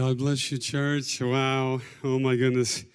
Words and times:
God 0.00 0.16
bless 0.16 0.50
you, 0.50 0.56
church. 0.56 1.20
Wow. 1.20 1.82
Oh, 2.02 2.18
my 2.18 2.34
goodness. 2.34 2.86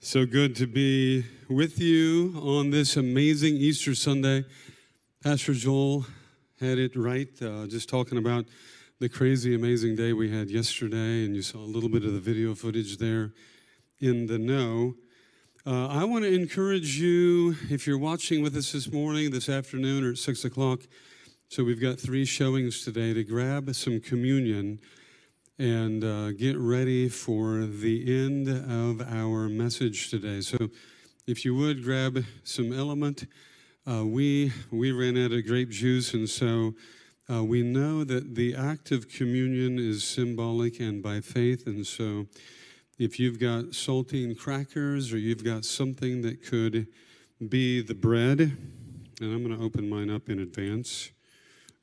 So 0.00 0.24
good 0.24 0.56
to 0.56 0.66
be 0.66 1.26
with 1.50 1.78
you 1.78 2.32
on 2.42 2.70
this 2.70 2.96
amazing 2.96 3.56
Easter 3.56 3.94
Sunday. 3.94 4.46
Pastor 5.22 5.52
Joel 5.52 6.06
had 6.58 6.78
it 6.78 6.96
right, 6.96 7.28
uh, 7.42 7.66
just 7.66 7.90
talking 7.90 8.16
about 8.16 8.46
the 8.98 9.10
crazy, 9.10 9.54
amazing 9.54 9.94
day 9.94 10.14
we 10.14 10.30
had 10.30 10.48
yesterday, 10.48 11.26
and 11.26 11.36
you 11.36 11.42
saw 11.42 11.58
a 11.58 11.68
little 11.68 11.90
bit 11.90 12.02
of 12.02 12.14
the 12.14 12.20
video 12.20 12.54
footage 12.54 12.96
there 12.96 13.34
in 14.00 14.24
the 14.24 14.38
know. 14.38 14.94
Uh, 15.66 15.88
I 15.88 16.04
want 16.04 16.24
to 16.24 16.32
encourage 16.34 16.98
you, 16.98 17.56
if 17.68 17.86
you're 17.86 17.98
watching 17.98 18.42
with 18.42 18.56
us 18.56 18.72
this 18.72 18.90
morning, 18.90 19.32
this 19.32 19.50
afternoon, 19.50 20.02
or 20.02 20.12
at 20.12 20.16
6 20.16 20.46
o'clock, 20.46 20.80
so 21.50 21.62
we've 21.62 21.78
got 21.78 22.00
three 22.00 22.24
showings 22.24 22.82
today, 22.82 23.12
to 23.12 23.22
grab 23.22 23.74
some 23.74 24.00
communion 24.00 24.80
and 25.58 26.02
uh, 26.02 26.32
get 26.32 26.58
ready 26.58 27.08
for 27.08 27.66
the 27.66 28.24
end 28.24 28.48
of 28.48 29.00
our 29.00 29.48
message 29.48 30.10
today. 30.10 30.40
So, 30.40 30.70
if 31.26 31.44
you 31.44 31.54
would 31.54 31.84
grab 31.84 32.24
some 32.42 32.72
element, 32.72 33.26
uh, 33.86 34.04
we 34.04 34.52
we 34.70 34.92
ran 34.92 35.16
out 35.16 35.32
of 35.32 35.46
grape 35.46 35.70
juice, 35.70 36.14
and 36.14 36.28
so 36.28 36.74
uh, 37.30 37.44
we 37.44 37.62
know 37.62 38.04
that 38.04 38.34
the 38.34 38.54
act 38.54 38.90
of 38.90 39.08
communion 39.08 39.78
is 39.78 40.04
symbolic 40.04 40.80
and 40.80 41.02
by 41.02 41.20
faith, 41.20 41.66
and 41.66 41.86
so 41.86 42.26
if 42.98 43.18
you've 43.18 43.40
got 43.40 43.66
saltine 43.72 44.38
crackers 44.38 45.12
or 45.12 45.18
you've 45.18 45.44
got 45.44 45.64
something 45.64 46.22
that 46.22 46.44
could 46.44 46.86
be 47.48 47.82
the 47.82 47.94
bread, 47.94 48.40
and 48.40 49.32
I'm 49.32 49.44
going 49.44 49.56
to 49.56 49.64
open 49.64 49.88
mine 49.88 50.10
up 50.10 50.28
in 50.28 50.38
advance 50.38 51.10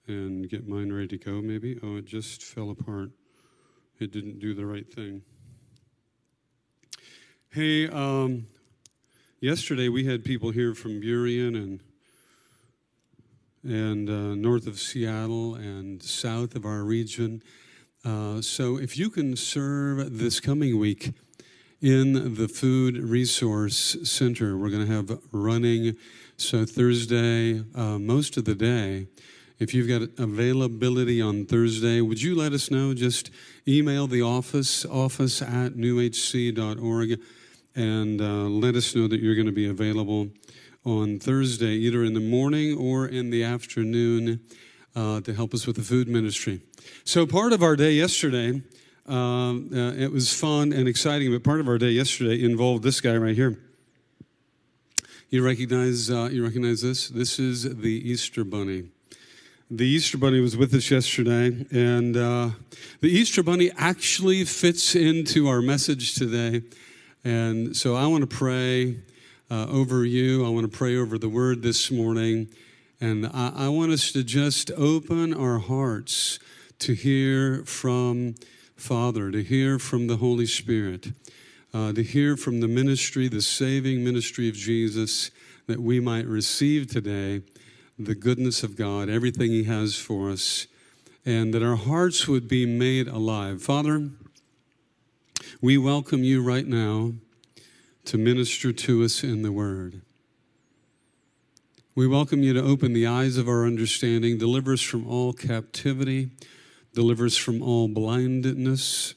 and 0.07 0.49
get 0.49 0.67
mine 0.67 0.91
ready 0.91 1.07
to 1.09 1.17
go. 1.17 1.41
Maybe 1.41 1.79
oh, 1.83 1.97
it 1.97 2.05
just 2.05 2.43
fell 2.43 2.69
apart 2.69 3.11
it 3.99 4.11
didn't 4.11 4.39
do 4.39 4.53
the 4.53 4.65
right 4.65 4.91
thing. 4.91 5.21
Hey, 7.49 7.89
um, 7.89 8.47
yesterday 9.41 9.89
we 9.89 10.05
had 10.05 10.23
people 10.23 10.51
here 10.51 10.73
from 10.73 11.01
Burien 11.01 11.55
and 11.55 11.79
and 13.61 14.09
uh, 14.09 14.35
north 14.35 14.67
of 14.67 14.79
Seattle 14.79 15.55
and 15.55 16.01
south 16.01 16.55
of 16.55 16.65
our 16.65 16.83
region. 16.83 17.43
Uh, 18.05 18.41
so 18.41 18.77
if 18.77 18.97
you 18.97 19.09
can 19.09 19.35
serve 19.35 20.17
this 20.17 20.39
coming 20.39 20.79
week 20.79 21.11
in 21.81 22.35
the 22.35 22.47
Food 22.47 22.95
Resource 22.97 23.97
Center, 24.03 24.57
we're 24.57 24.69
going 24.69 24.87
to 24.87 24.93
have 24.93 25.19
running. 25.33 25.97
So 26.37 26.65
Thursday, 26.65 27.61
uh, 27.75 27.99
most 27.99 28.37
of 28.37 28.45
the 28.45 28.55
day, 28.55 29.07
if 29.59 29.73
you've 29.73 29.89
got 29.89 30.23
availability 30.23 31.21
on 31.21 31.45
Thursday, 31.45 31.99
would 31.99 32.21
you 32.21 32.33
let 32.33 32.53
us 32.53 32.71
know? 32.71 32.93
Just 32.93 33.29
email 33.67 34.07
the 34.07 34.21
office, 34.21 34.85
office 34.85 35.41
at 35.41 35.73
newhc.org, 35.73 37.19
and 37.75 38.21
uh, 38.21 38.25
let 38.47 38.75
us 38.75 38.95
know 38.95 39.07
that 39.09 39.19
you're 39.19 39.35
going 39.35 39.47
to 39.47 39.51
be 39.51 39.67
available 39.67 40.29
on 40.85 41.19
Thursday, 41.19 41.73
either 41.73 42.05
in 42.05 42.13
the 42.13 42.21
morning 42.21 42.77
or 42.77 43.05
in 43.05 43.31
the 43.31 43.43
afternoon, 43.43 44.39
uh, 44.95 45.19
to 45.21 45.33
help 45.33 45.53
us 45.53 45.67
with 45.67 45.75
the 45.75 45.81
food 45.81 46.07
ministry. 46.07 46.61
So, 47.03 47.27
part 47.27 47.51
of 47.51 47.61
our 47.61 47.75
day 47.75 47.91
yesterday, 47.91 48.61
uh, 49.07 49.51
uh 49.51 49.93
it 49.93 50.11
was 50.11 50.33
fun 50.33 50.71
and 50.71 50.87
exciting, 50.87 51.33
but 51.33 51.43
part 51.43 51.59
of 51.59 51.67
our 51.67 51.77
day 51.77 51.89
yesterday 51.89 52.41
involved 52.41 52.83
this 52.83 53.01
guy 53.01 53.17
right 53.17 53.35
here. 53.35 53.59
You 55.29 55.45
recognize, 55.45 56.09
uh, 56.09 56.29
you 56.31 56.43
recognize 56.43 56.81
this? 56.81 57.09
This 57.09 57.39
is 57.39 57.63
the 57.63 58.09
Easter 58.09 58.45
Bunny. 58.45 58.89
The 59.71 59.85
Easter 59.85 60.17
Bunny 60.17 60.39
was 60.39 60.57
with 60.57 60.73
us 60.73 60.89
yesterday, 60.89 61.63
and 61.69 62.17
uh, 62.17 62.49
the 63.01 63.07
Easter 63.07 63.43
Bunny 63.43 63.69
actually 63.77 64.43
fits 64.43 64.95
into 64.95 65.47
our 65.47 65.61
message 65.61 66.15
today. 66.15 66.63
And 67.23 67.77
so 67.77 67.95
I 67.95 68.07
want 68.07 68.27
to 68.27 68.35
pray 68.35 68.97
uh, 69.51 69.67
over 69.67 70.03
you. 70.05 70.43
I 70.43 70.49
want 70.49 70.71
to 70.71 70.75
pray 70.75 70.97
over 70.97 71.19
the 71.19 71.29
word 71.29 71.61
this 71.61 71.91
morning. 71.91 72.47
And 72.99 73.27
I, 73.27 73.53
I 73.55 73.69
want 73.69 73.91
us 73.91 74.11
to 74.13 74.23
just 74.23 74.71
open 74.71 75.35
our 75.35 75.59
hearts 75.59 76.39
to 76.79 76.93
hear 76.93 77.63
from 77.65 78.33
Father, 78.75 79.29
to 79.29 79.43
hear 79.43 79.77
from 79.77 80.07
the 80.07 80.17
Holy 80.17 80.47
Spirit, 80.47 81.09
uh, 81.75 81.93
to 81.93 82.01
hear 82.01 82.35
from 82.35 82.61
the 82.61 82.67
ministry, 82.67 83.27
the 83.27 83.43
saving 83.43 84.03
ministry 84.03 84.49
of 84.49 84.55
Jesus 84.55 85.29
that 85.67 85.79
we 85.79 85.99
might 85.99 86.25
receive 86.25 86.87
today 86.87 87.43
the 87.99 88.15
goodness 88.15 88.63
of 88.63 88.77
God, 88.77 89.09
everything 89.09 89.51
He 89.51 89.65
has 89.65 89.97
for 89.97 90.29
us, 90.29 90.67
and 91.25 91.53
that 91.53 91.61
our 91.61 91.75
hearts 91.75 92.29
would 92.29 92.47
be 92.47 92.65
made 92.65 93.09
alive. 93.09 93.61
Father, 93.61 94.09
we 95.61 95.77
welcome 95.77 96.23
you 96.23 96.41
right 96.41 96.65
now 96.65 97.11
to 98.05 98.17
minister 98.17 98.71
to 98.71 99.03
us 99.03 99.21
in 99.21 99.41
the 99.41 99.51
Word. 99.51 100.01
We 101.93 102.07
welcome 102.07 102.41
you 102.41 102.53
to 102.53 102.63
open 102.63 102.93
the 102.93 103.05
eyes 103.05 103.35
of 103.35 103.49
our 103.49 103.65
understanding, 103.65 104.37
deliver 104.37 104.71
us 104.71 104.81
from 104.81 105.05
all 105.05 105.33
captivity, 105.33 106.29
deliver 106.93 107.25
us 107.25 107.35
from 107.35 107.61
all 107.61 107.89
blindness, 107.89 109.13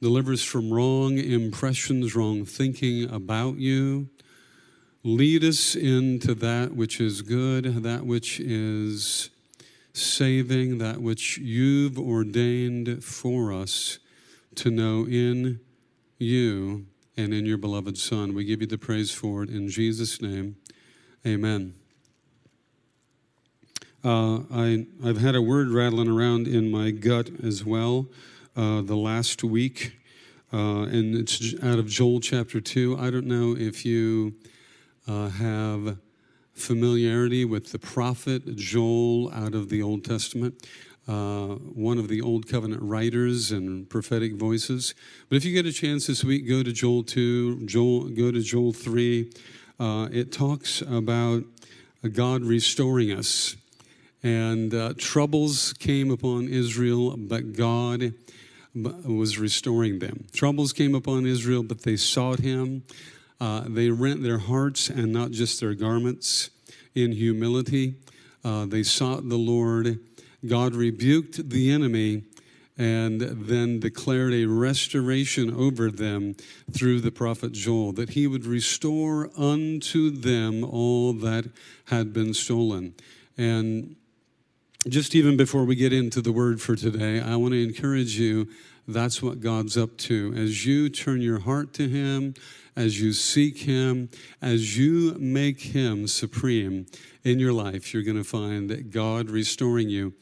deliver 0.00 0.32
us 0.32 0.44
from 0.44 0.72
wrong 0.72 1.18
impressions, 1.18 2.14
wrong 2.14 2.44
thinking 2.44 3.10
about 3.10 3.56
you 3.56 4.08
Lead 5.08 5.42
us 5.42 5.74
into 5.74 6.34
that 6.34 6.76
which 6.76 7.00
is 7.00 7.22
good, 7.22 7.64
that 7.82 8.04
which 8.04 8.38
is 8.40 9.30
saving, 9.94 10.76
that 10.76 11.00
which 11.00 11.38
you've 11.38 11.98
ordained 11.98 13.02
for 13.02 13.50
us 13.50 14.00
to 14.54 14.70
know 14.70 15.06
in 15.06 15.60
you 16.18 16.84
and 17.16 17.32
in 17.32 17.46
your 17.46 17.56
beloved 17.56 17.96
Son. 17.96 18.34
We 18.34 18.44
give 18.44 18.60
you 18.60 18.66
the 18.66 18.76
praise 18.76 19.10
for 19.10 19.42
it 19.42 19.48
in 19.48 19.70
Jesus' 19.70 20.20
name. 20.20 20.56
Amen. 21.26 21.72
Uh, 24.04 24.40
I, 24.52 24.84
I've 25.02 25.22
had 25.22 25.34
a 25.34 25.40
word 25.40 25.70
rattling 25.70 26.08
around 26.08 26.46
in 26.46 26.70
my 26.70 26.90
gut 26.90 27.30
as 27.42 27.64
well 27.64 28.08
uh, 28.54 28.82
the 28.82 28.96
last 28.96 29.42
week, 29.42 29.98
uh, 30.52 30.82
and 30.82 31.14
it's 31.14 31.54
out 31.62 31.78
of 31.78 31.86
Joel 31.86 32.20
chapter 32.20 32.60
2. 32.60 32.98
I 32.98 33.08
don't 33.08 33.26
know 33.26 33.56
if 33.58 33.86
you 33.86 34.34
uh, 35.08 35.28
have 35.30 35.96
familiarity 36.52 37.44
with 37.44 37.72
the 37.72 37.78
prophet 37.78 38.56
Joel 38.56 39.32
out 39.32 39.54
of 39.54 39.70
the 39.70 39.82
Old 39.82 40.04
Testament. 40.04 40.66
Uh, 41.08 41.54
one 41.54 41.96
of 41.96 42.08
the 42.08 42.20
Old 42.20 42.46
Covenant 42.46 42.82
writers 42.82 43.50
and 43.50 43.88
prophetic 43.88 44.34
voices. 44.34 44.94
But 45.30 45.36
if 45.36 45.44
you 45.46 45.54
get 45.54 45.64
a 45.64 45.72
chance 45.72 46.06
this 46.06 46.22
week, 46.22 46.46
go 46.46 46.62
to 46.62 46.70
Joel 46.70 47.02
2, 47.02 47.64
Joel, 47.64 48.08
go 48.10 48.30
to 48.30 48.42
Joel 48.42 48.74
3. 48.74 49.32
Uh, 49.80 50.08
it 50.12 50.30
talks 50.30 50.82
about 50.82 51.44
God 52.12 52.42
restoring 52.42 53.10
us. 53.10 53.56
And 54.22 54.74
uh, 54.74 54.94
troubles 54.98 55.72
came 55.72 56.10
upon 56.10 56.48
Israel, 56.48 57.16
but 57.16 57.54
God 57.54 58.12
was 58.74 59.38
restoring 59.38 60.00
them. 60.00 60.26
Troubles 60.32 60.74
came 60.74 60.94
upon 60.94 61.24
Israel, 61.24 61.62
but 61.62 61.82
they 61.82 61.96
sought 61.96 62.40
him. 62.40 62.82
Uh, 63.40 63.64
they 63.66 63.90
rent 63.90 64.22
their 64.22 64.38
hearts 64.38 64.88
and 64.88 65.12
not 65.12 65.30
just 65.30 65.60
their 65.60 65.74
garments 65.74 66.50
in 66.94 67.12
humility. 67.12 67.94
Uh, 68.44 68.66
they 68.66 68.82
sought 68.82 69.28
the 69.28 69.36
Lord. 69.36 70.00
God 70.46 70.74
rebuked 70.74 71.50
the 71.50 71.70
enemy 71.70 72.24
and 72.76 73.20
then 73.20 73.80
declared 73.80 74.32
a 74.32 74.46
restoration 74.46 75.52
over 75.52 75.90
them 75.90 76.36
through 76.70 77.00
the 77.00 77.10
prophet 77.10 77.52
Joel, 77.52 77.92
that 77.92 78.10
he 78.10 78.28
would 78.28 78.46
restore 78.46 79.30
unto 79.36 80.10
them 80.10 80.62
all 80.62 81.12
that 81.14 81.50
had 81.86 82.12
been 82.12 82.32
stolen. 82.32 82.94
And 83.36 83.96
just 84.88 85.16
even 85.16 85.36
before 85.36 85.64
we 85.64 85.74
get 85.74 85.92
into 85.92 86.22
the 86.22 86.30
word 86.30 86.62
for 86.62 86.76
today, 86.76 87.20
I 87.20 87.34
want 87.34 87.52
to 87.52 87.62
encourage 87.62 88.16
you 88.16 88.48
that's 88.88 89.22
what 89.22 89.40
God's 89.40 89.76
up 89.76 89.96
to. 89.98 90.32
As 90.34 90.64
you 90.64 90.88
turn 90.88 91.20
your 91.20 91.40
heart 91.40 91.74
to 91.74 91.88
Him, 91.88 92.34
as 92.74 93.00
you 93.00 93.12
seek 93.12 93.58
Him, 93.58 94.08
as 94.40 94.78
you 94.78 95.14
make 95.18 95.60
Him 95.60 96.06
supreme 96.08 96.86
in 97.22 97.38
your 97.38 97.52
life, 97.52 97.92
you're 97.92 98.02
going 98.02 98.16
to 98.16 98.24
find 98.24 98.70
that 98.70 98.90
God 98.90 99.30
restoring 99.30 99.90
you. 99.90 100.14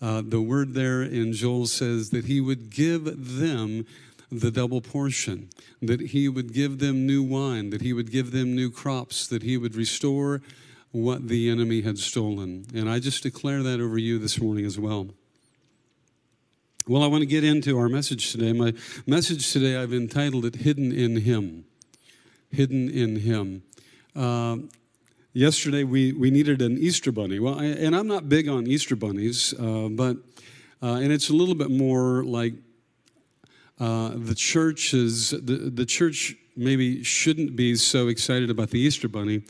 Uh, 0.00 0.22
the 0.24 0.40
word 0.40 0.74
there 0.74 1.02
in 1.02 1.32
Joel 1.32 1.66
says 1.66 2.10
that 2.10 2.26
He 2.26 2.40
would 2.40 2.70
give 2.70 3.04
them 3.38 3.86
the 4.30 4.50
double 4.50 4.80
portion, 4.80 5.50
that 5.80 6.00
He 6.00 6.28
would 6.28 6.52
give 6.52 6.78
them 6.78 7.06
new 7.06 7.22
wine, 7.22 7.70
that 7.70 7.82
He 7.82 7.92
would 7.92 8.10
give 8.10 8.30
them 8.30 8.54
new 8.54 8.70
crops, 8.70 9.26
that 9.26 9.42
He 9.42 9.56
would 9.56 9.74
restore 9.74 10.42
what 10.92 11.28
the 11.28 11.50
enemy 11.50 11.80
had 11.80 11.98
stolen. 11.98 12.66
And 12.74 12.88
I 12.88 12.98
just 12.98 13.22
declare 13.22 13.62
that 13.62 13.80
over 13.80 13.98
you 13.98 14.18
this 14.18 14.40
morning 14.40 14.64
as 14.64 14.78
well. 14.78 15.08
Well, 16.86 17.02
I 17.02 17.06
want 17.06 17.22
to 17.22 17.26
get 17.26 17.44
into 17.44 17.78
our 17.78 17.88
message 17.88 18.32
today. 18.32 18.52
My 18.52 18.74
message 19.06 19.52
today, 19.52 19.76
I've 19.76 19.92
entitled 19.92 20.44
it 20.44 20.56
Hidden 20.56 20.92
in 20.92 21.16
Him 21.20 21.64
hidden 22.52 22.88
in 22.90 23.16
Him. 23.16 23.62
Uh, 24.14 24.58
yesterday, 25.32 25.84
we, 25.84 26.12
we 26.12 26.30
needed 26.30 26.62
an 26.62 26.78
Easter 26.78 27.10
bunny. 27.10 27.38
Well, 27.38 27.58
I, 27.58 27.64
and 27.64 27.96
I'm 27.96 28.06
not 28.06 28.28
big 28.28 28.48
on 28.48 28.66
Easter 28.66 28.94
bunnies, 28.94 29.54
uh, 29.58 29.88
but, 29.90 30.18
uh, 30.82 30.94
and 30.94 31.10
it's 31.12 31.30
a 31.30 31.32
little 31.32 31.54
bit 31.54 31.70
more 31.70 32.24
like 32.24 32.54
uh, 33.80 34.12
the 34.14 34.34
church 34.34 34.94
is 34.94 35.30
the, 35.30 35.70
the 35.72 35.86
church 35.86 36.36
maybe 36.56 37.02
shouldn't 37.02 37.56
be 37.56 37.74
so 37.74 38.08
excited 38.08 38.50
about 38.50 38.70
the 38.70 38.78
Easter 38.78 39.08
Bunny. 39.08 39.42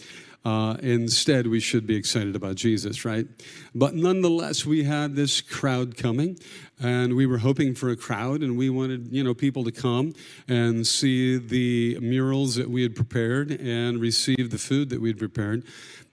Uh, 0.44 0.76
instead, 0.82 1.46
we 1.46 1.60
should 1.60 1.86
be 1.86 1.94
excited 1.94 2.34
about 2.34 2.56
Jesus, 2.56 3.04
right? 3.04 3.26
But 3.74 3.94
nonetheless, 3.94 4.66
we 4.66 4.82
had 4.82 5.14
this 5.14 5.40
crowd 5.40 5.96
coming, 5.96 6.36
and 6.80 7.14
we 7.14 7.26
were 7.26 7.38
hoping 7.38 7.74
for 7.74 7.90
a 7.90 7.96
crowd, 7.96 8.42
and 8.42 8.56
we 8.58 8.68
wanted 8.68 9.12
you 9.12 9.22
know 9.22 9.34
people 9.34 9.62
to 9.64 9.72
come 9.72 10.14
and 10.48 10.84
see 10.86 11.38
the 11.38 11.98
murals 12.00 12.56
that 12.56 12.68
we 12.68 12.82
had 12.82 12.96
prepared 12.96 13.52
and 13.52 14.00
receive 14.00 14.50
the 14.50 14.58
food 14.58 14.90
that 14.90 15.00
we 15.00 15.10
had 15.10 15.18
prepared. 15.18 15.64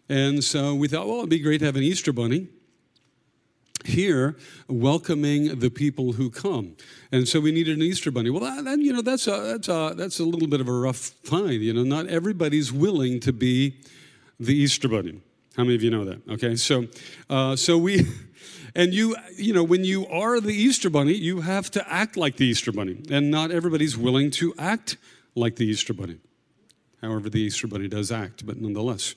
And 0.08 0.44
so 0.44 0.76
we 0.76 0.88
thought, 0.88 1.08
well, 1.08 1.18
it'd 1.20 1.30
be 1.30 1.40
great 1.40 1.60
to 1.60 1.66
have 1.66 1.76
an 1.76 1.84
Easter 1.84 2.14
bunny 2.14 2.48
here 3.86 4.36
welcoming 4.68 5.60
the 5.60 5.70
people 5.70 6.12
who 6.14 6.30
come 6.30 6.76
and 7.12 7.28
so 7.28 7.40
we 7.40 7.52
needed 7.52 7.78
an 7.78 7.82
easter 7.82 8.12
bunny 8.12 8.30
well 8.30 8.62
then 8.62 8.82
you 8.82 8.92
know 8.92 9.02
that's 9.02 9.26
a 9.26 9.32
that's 9.32 9.70
a 9.70 9.94
that's 9.96 10.20
a 10.20 10.24
little 10.24 10.50
bit 10.50 10.60
of 10.60 10.68
a 10.68 10.74
rough 10.74 10.98
find 10.98 11.62
you 11.62 11.72
know 11.74 11.84
not 11.84 12.06
everybody's 12.08 12.74
willing 12.74 13.22
to 13.22 13.32
be 13.32 13.80
the 14.40 14.56
easter 14.56 14.88
bunny. 14.88 15.22
How 15.56 15.64
many 15.64 15.76
of 15.76 15.84
you 15.84 15.92
know 15.92 16.06
that? 16.06 16.22
Okay 16.30 16.56
so 16.56 16.88
uh, 17.30 17.56
so 17.56 17.78
we 17.78 18.08
and 18.76 18.94
you 18.94 19.16
you 19.36 19.54
know 19.54 19.64
when 19.64 19.84
you 19.84 20.08
are 20.08 20.40
the 20.40 20.54
easter 20.54 20.90
bunny 20.90 21.14
you 21.14 21.42
have 21.42 21.70
to 21.72 21.92
act 21.92 22.18
like 22.18 22.38
the 22.38 22.46
easter 22.46 22.72
bunny. 22.72 23.02
And 23.10 23.32
not 23.32 23.52
everybody's 23.52 23.98
willing 23.98 24.32
to 24.32 24.54
act 24.58 24.98
like 25.36 25.56
the 25.56 25.66
easter 25.66 25.94
bunny. 25.94 26.18
However 27.02 27.30
the 27.30 27.42
easter 27.42 27.68
bunny 27.68 27.88
does 27.88 28.12
act 28.12 28.46
but 28.46 28.60
nonetheless. 28.60 29.16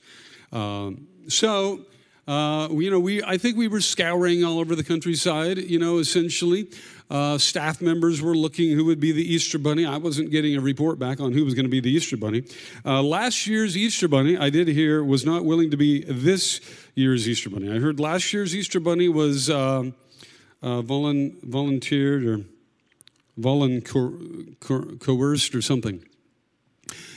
Um, 0.52 1.06
so 1.28 1.86
uh, 2.26 2.68
you 2.70 2.90
know, 2.90 3.00
we 3.00 3.22
I 3.22 3.36
think 3.36 3.56
we 3.56 3.66
were 3.66 3.80
scouring 3.80 4.44
all 4.44 4.60
over 4.60 4.76
the 4.76 4.84
countryside. 4.84 5.58
You 5.58 5.78
know, 5.78 5.98
essentially, 5.98 6.68
uh, 7.12 7.36
staff 7.36 7.82
members 7.82 8.22
were 8.22 8.34
looking 8.34 8.74
who 8.74 8.86
would 8.86 8.98
be 8.98 9.12
the 9.12 9.22
Easter 9.22 9.58
Bunny. 9.58 9.84
I 9.84 9.98
wasn't 9.98 10.30
getting 10.30 10.56
a 10.56 10.62
report 10.62 10.98
back 10.98 11.20
on 11.20 11.32
who 11.32 11.44
was 11.44 11.52
going 11.52 11.66
to 11.66 11.70
be 11.70 11.78
the 11.78 11.90
Easter 11.90 12.16
Bunny. 12.16 12.42
Uh, 12.86 13.02
last 13.02 13.46
year's 13.46 13.76
Easter 13.76 14.08
Bunny, 14.08 14.38
I 14.38 14.48
did 14.48 14.66
hear, 14.66 15.04
was 15.04 15.26
not 15.26 15.44
willing 15.44 15.70
to 15.72 15.76
be 15.76 16.04
this 16.04 16.62
year's 16.94 17.28
Easter 17.28 17.50
Bunny. 17.50 17.70
I 17.70 17.80
heard 17.80 18.00
last 18.00 18.32
year's 18.32 18.56
Easter 18.56 18.80
Bunny 18.80 19.10
was 19.10 19.50
um, 19.50 19.94
uh, 20.62 20.80
volun- 20.80 21.38
volunteered 21.42 22.24
or 22.24 22.40
volun 23.38 23.84
coerced 24.98 25.54
or 25.54 25.60
something. 25.60 26.02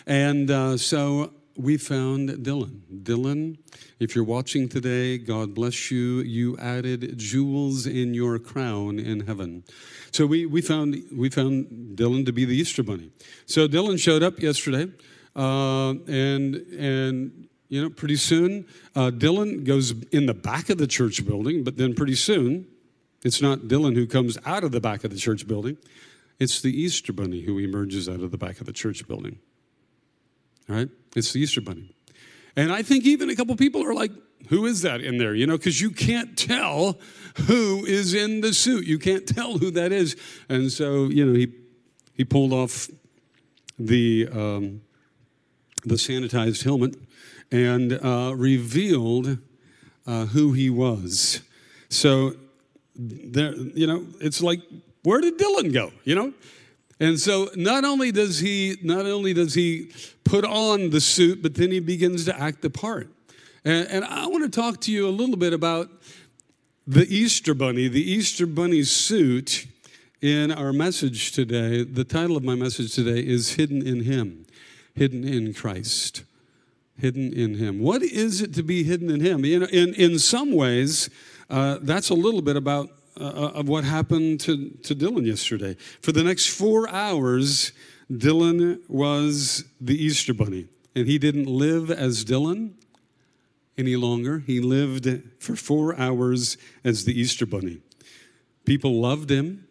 And 0.06 0.52
uh, 0.52 0.76
so 0.76 1.32
we 1.58 1.78
found 1.78 2.30
Dylan. 2.30 2.82
Dylan, 3.04 3.58
if 4.00 4.16
you're 4.16 4.26
watching 4.26 4.68
today, 4.68 5.18
God 5.18 5.54
bless 5.54 5.90
you. 5.90 6.20
You 6.20 6.58
added 6.58 7.18
jewels 7.18 7.88
in 7.88 8.14
your 8.14 8.40
crown 8.40 9.00
in 9.00 9.22
heaven. 9.22 9.64
So 10.12 10.26
we, 10.26 10.46
we, 10.46 10.62
found, 10.62 11.02
we 11.14 11.30
found 11.30 11.98
Dylan 11.98 12.26
to 12.26 12.34
be 12.34 12.46
the 12.46 12.56
Easter 12.56 12.84
Bunny. 12.84 13.12
So 13.46 13.68
Dylan 13.68 14.00
showed 14.00 14.24
up 14.24 14.40
yesterday, 14.40 14.92
uh, 15.36 15.92
and, 16.08 16.56
and 16.56 17.48
you 17.70 17.82
know, 17.82 17.90
pretty 17.90 18.16
soon, 18.18 18.66
uh, 18.96 19.12
Dylan 19.12 19.64
goes 19.64 19.92
in 20.12 20.26
the 20.26 20.34
back 20.34 20.70
of 20.70 20.78
the 20.78 20.88
church 20.88 21.26
building, 21.26 21.64
but 21.64 21.78
then 21.78 21.94
pretty 21.94 22.16
soon, 22.16 22.68
it's 23.24 23.42
not 23.42 23.60
Dylan 23.60 23.96
who 23.96 24.08
comes 24.08 24.38
out 24.46 24.64
of 24.64 24.72
the 24.72 24.82
back 24.82 25.04
of 25.04 25.12
the 25.12 25.18
church 25.18 25.48
building, 25.48 25.78
it's 26.40 26.62
the 26.62 26.70
Easter 26.70 27.14
Bunny 27.14 27.42
who 27.42 27.58
emerges 27.58 28.10
out 28.10 28.20
of 28.20 28.32
the 28.32 28.38
back 28.38 28.60
of 28.60 28.66
the 28.66 28.74
church 28.74 29.08
building. 29.08 29.40
Right? 30.68 30.90
It's 31.16 31.34
the 31.34 31.40
Easter 31.40 31.62
Bunny. 31.62 31.94
And 32.56 32.72
I 32.72 32.82
think 32.84 33.06
even 33.06 33.30
a 33.30 33.36
couple 33.36 33.56
people 33.56 33.84
are 33.84 33.94
like, 33.94 34.12
who 34.50 34.66
is 34.66 34.82
that 34.84 35.02
in 35.02 35.18
there? 35.18 35.34
You 35.34 35.48
know, 35.48 35.58
because 35.58 35.82
you 35.82 35.92
can't 35.92 36.38
tell 36.38 36.98
who 37.48 37.86
is 37.86 38.14
in 38.14 38.42
the 38.42 38.54
suit. 38.54 38.86
You 38.86 39.00
can't 39.00 39.28
tell 39.28 39.58
who 39.58 39.72
that 39.72 39.92
is. 39.92 40.16
And 40.50 40.72
so, 40.72 41.06
you 41.06 41.26
know, 41.26 41.34
he, 41.34 41.52
he 42.14 42.24
pulled 42.24 42.54
off 42.54 42.90
the, 43.78 44.28
um, 44.32 44.82
the 45.84 45.96
sanitized 45.96 46.64
helmet 46.64 46.96
and 47.52 47.94
uh, 47.94 48.34
revealed 48.36 49.38
uh, 50.08 50.26
who 50.28 50.54
he 50.54 50.70
was. 50.70 51.42
So, 51.90 52.36
there, 52.96 53.54
you 53.56 53.88
know, 53.88 54.06
it's 54.22 54.42
like, 54.42 54.62
where 55.04 55.22
did 55.22 55.38
Dylan 55.38 55.74
go? 55.74 55.92
You 56.04 56.16
know, 56.16 56.34
and 57.00 57.20
so 57.20 57.50
not 57.56 57.84
only 57.84 58.12
does 58.12 58.40
he 58.40 58.78
not 58.84 59.06
only 59.06 59.34
does 59.34 59.54
he 59.54 59.92
put 60.24 60.46
on 60.46 60.90
the 60.90 61.02
suit, 61.02 61.42
but 61.42 61.56
then 61.56 61.72
he 61.72 61.80
begins 61.80 62.26
to 62.26 62.40
act 62.40 62.62
the 62.62 62.70
part. 62.70 63.10
And, 63.64 63.88
and 63.90 64.06
I 64.06 64.28
want 64.28 64.44
to 64.44 64.50
talk 64.50 64.82
to 64.82 64.92
you 64.92 65.08
a 65.08 65.10
little 65.10 65.36
bit 65.36 65.54
about 65.54 65.90
the 66.88 67.06
Easter 67.14 67.54
bunny, 67.54 67.88
the 67.88 68.12
Easter 68.12 68.46
bunny 68.46 68.84
suit 68.84 69.68
in 70.22 70.52
our 70.52 70.72
message 70.72 71.32
today. 71.32 71.84
The 71.84 72.04
title 72.04 72.38
of 72.38 72.44
my 72.44 72.56
message 72.56 72.94
today 72.94 73.20
is 73.20 73.54
Hidden 73.54 73.86
in 73.86 74.04
Him, 74.04 74.46
Hidden 74.94 75.28
in 75.28 75.54
Christ. 75.54 76.24
Hidden 76.98 77.34
in 77.34 77.56
Him. 77.56 77.80
What 77.80 78.04
is 78.04 78.42
it 78.42 78.54
to 78.54 78.64
be 78.64 78.84
hidden 78.84 79.10
in 79.10 79.20
Him? 79.20 79.44
You 79.44 79.60
know, 79.60 79.66
in, 79.66 79.94
in 79.96 80.18
some 80.18 80.54
ways, 80.54 81.10
uh, 81.50 81.80
that's 81.82 82.10
a 82.10 82.14
little 82.14 82.42
bit 82.42 82.56
about 82.56 82.90
uh, 83.20 83.24
uh, 83.24 83.52
of 83.56 83.68
what 83.68 83.84
happened 83.84 84.40
to, 84.42 84.70
to 84.84 84.96
Dylan 84.96 85.26
yesterday. 85.26 85.76
For 86.02 86.12
the 86.12 86.24
next 86.24 86.48
four 86.48 86.90
hours, 86.90 87.72
Dylan 88.12 88.82
was 88.90 89.64
the 89.80 89.96
Easter 89.96 90.34
Bunny. 90.34 90.68
And 90.96 91.08
he 91.08 91.18
didn't 91.18 91.48
live 91.48 91.92
as 91.92 92.24
Dylan 92.24 92.74
any 93.78 93.96
longer. 93.96 94.40
He 94.40 94.60
lived 94.62 95.08
for 95.40 95.56
four 95.56 95.98
hours 96.00 96.58
as 96.84 97.06
the 97.06 97.20
Easter 97.20 97.46
Bunny. 97.46 97.80
People 98.66 99.02
loved 99.02 99.30
him. 99.30 99.68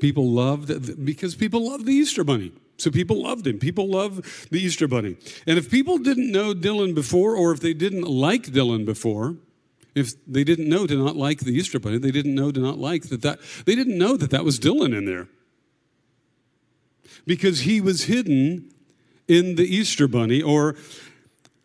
People 0.00 0.30
loved, 0.30 1.04
because 1.04 1.34
people 1.34 1.68
love 1.68 1.84
the 1.84 1.92
Easter 1.92 2.24
Bunny. 2.24 2.52
So 2.78 2.90
people 2.90 3.22
loved 3.22 3.46
him. 3.46 3.58
People 3.58 3.88
love 3.88 4.48
the 4.50 4.58
Easter 4.58 4.88
Bunny. 4.88 5.16
And 5.46 5.58
if 5.58 5.70
people 5.70 5.98
didn't 5.98 6.32
know 6.32 6.54
Dylan 6.54 6.94
before, 6.94 7.36
or 7.36 7.52
if 7.52 7.60
they 7.60 7.74
didn't 7.74 8.04
like 8.04 8.44
Dylan 8.44 8.86
before, 8.86 9.36
if 9.94 10.12
they 10.26 10.44
didn't 10.44 10.68
know 10.68 10.86
to 10.86 10.94
not 10.96 11.16
like 11.16 11.40
the 11.40 11.52
Easter 11.52 11.78
Bunny, 11.78 11.98
they 11.98 12.10
didn't 12.10 12.34
know 12.34 12.52
to 12.52 12.60
not 12.60 12.78
like 12.78 13.04
that, 13.04 13.22
that 13.22 13.40
they 13.64 13.74
didn't 13.74 13.98
know 13.98 14.16
that 14.16 14.30
that 14.30 14.44
was 14.44 14.58
Dylan 14.58 14.96
in 14.96 15.04
there. 15.04 15.28
Because 17.26 17.60
he 17.60 17.80
was 17.80 18.04
hidden 18.04 18.72
in 19.28 19.56
the 19.56 19.64
Easter 19.64 20.08
Bunny, 20.08 20.42
or 20.42 20.76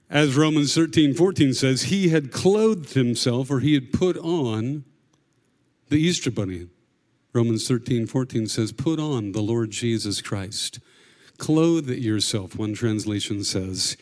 as 0.09 0.35
Romans 0.35 0.73
13, 0.75 1.13
14 1.13 1.53
says, 1.53 1.83
he 1.83 2.09
had 2.09 2.31
clothed 2.31 2.93
himself 2.93 3.49
or 3.49 3.59
he 3.59 3.73
had 3.73 3.91
put 3.91 4.17
on 4.17 4.85
the 5.89 5.97
Easter 5.97 6.31
Bunny. 6.31 6.67
Romans 7.33 7.67
13, 7.67 8.07
14 8.07 8.47
says, 8.47 8.71
Put 8.71 8.99
on 8.99 9.33
the 9.33 9.41
Lord 9.41 9.71
Jesus 9.71 10.21
Christ. 10.21 10.79
Clothe 11.37 11.89
yourself, 11.89 12.55
one 12.55 12.73
translation 12.73 13.43
says, 13.43 13.97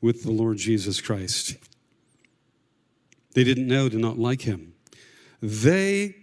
with 0.00 0.22
the 0.22 0.30
Lord 0.30 0.56
Jesus 0.56 1.00
Christ. 1.00 1.56
They 3.34 3.44
didn't 3.44 3.68
know 3.68 3.88
to 3.88 3.98
not 3.98 4.18
like 4.18 4.42
him. 4.42 4.74
They 5.40 6.16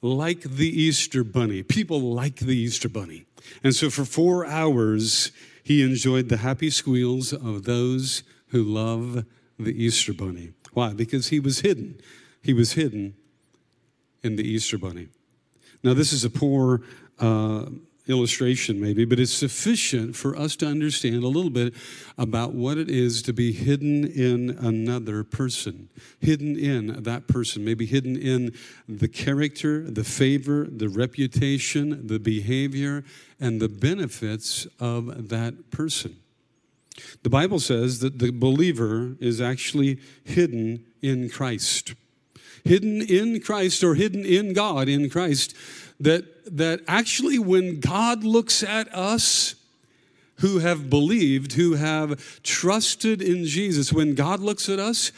like 0.00 0.42
the 0.42 0.68
Easter 0.68 1.24
bunny. 1.24 1.62
People 1.62 2.00
like 2.00 2.36
the 2.36 2.56
Easter 2.56 2.88
bunny. 2.88 3.26
And 3.62 3.74
so 3.74 3.90
for 3.90 4.04
four 4.04 4.46
hours, 4.46 5.32
he 5.62 5.82
enjoyed 5.82 6.28
the 6.28 6.38
happy 6.38 6.70
squeals 6.70 7.32
of 7.32 7.64
those 7.64 8.22
who 8.48 8.62
love 8.62 9.24
the 9.58 9.84
Easter 9.84 10.12
bunny. 10.12 10.52
Why? 10.72 10.92
Because 10.92 11.28
he 11.28 11.40
was 11.40 11.60
hidden. 11.60 12.00
He 12.42 12.52
was 12.52 12.72
hidden 12.72 13.14
in 14.22 14.36
the 14.36 14.46
Easter 14.46 14.78
bunny. 14.78 15.08
Now, 15.82 15.94
this 15.94 16.12
is 16.12 16.24
a 16.24 16.30
poor 16.30 16.82
uh, 17.18 17.66
illustration, 18.06 18.80
maybe, 18.80 19.04
but 19.04 19.18
it's 19.18 19.32
sufficient 19.32 20.14
for 20.14 20.36
us 20.36 20.56
to 20.56 20.66
understand 20.66 21.24
a 21.24 21.28
little 21.28 21.50
bit 21.50 21.74
about 22.18 22.52
what 22.52 22.76
it 22.76 22.90
is 22.90 23.22
to 23.22 23.32
be 23.32 23.52
hidden 23.52 24.04
in 24.04 24.50
another 24.50 25.24
person, 25.24 25.88
hidden 26.20 26.58
in 26.58 27.02
that 27.02 27.26
person, 27.26 27.64
maybe 27.64 27.86
hidden 27.86 28.16
in 28.16 28.54
the 28.86 29.08
character, 29.08 29.90
the 29.90 30.04
favor, 30.04 30.66
the 30.70 30.88
reputation, 30.88 32.06
the 32.06 32.18
behavior, 32.18 33.04
and 33.40 33.60
the 33.60 33.68
benefits 33.68 34.66
of 34.78 35.28
that 35.28 35.70
person. 35.70 36.16
The 37.22 37.30
Bible 37.30 37.58
says 37.58 38.00
that 38.00 38.18
the 38.18 38.30
believer 38.30 39.16
is 39.18 39.40
actually 39.40 39.98
hidden 40.24 40.84
in 41.02 41.28
Christ. 41.28 41.94
Hidden 42.64 43.02
in 43.02 43.40
Christ 43.40 43.82
or 43.82 43.94
hidden 43.94 44.24
in 44.24 44.52
God 44.52 44.88
in 44.88 45.10
Christ 45.10 45.54
that, 46.00 46.56
that 46.56 46.80
actually 46.88 47.38
when 47.38 47.80
God 47.80 48.24
looks 48.24 48.62
at 48.62 48.92
us, 48.94 49.54
who 50.38 50.58
have 50.58 50.90
believed, 50.90 51.52
who 51.52 51.74
have 51.74 52.42
trusted 52.42 53.22
in 53.22 53.44
Jesus, 53.44 53.92
when 53.92 54.14
God 54.14 54.40
looks 54.40 54.68
at 54.68 54.78
us, 54.78 55.12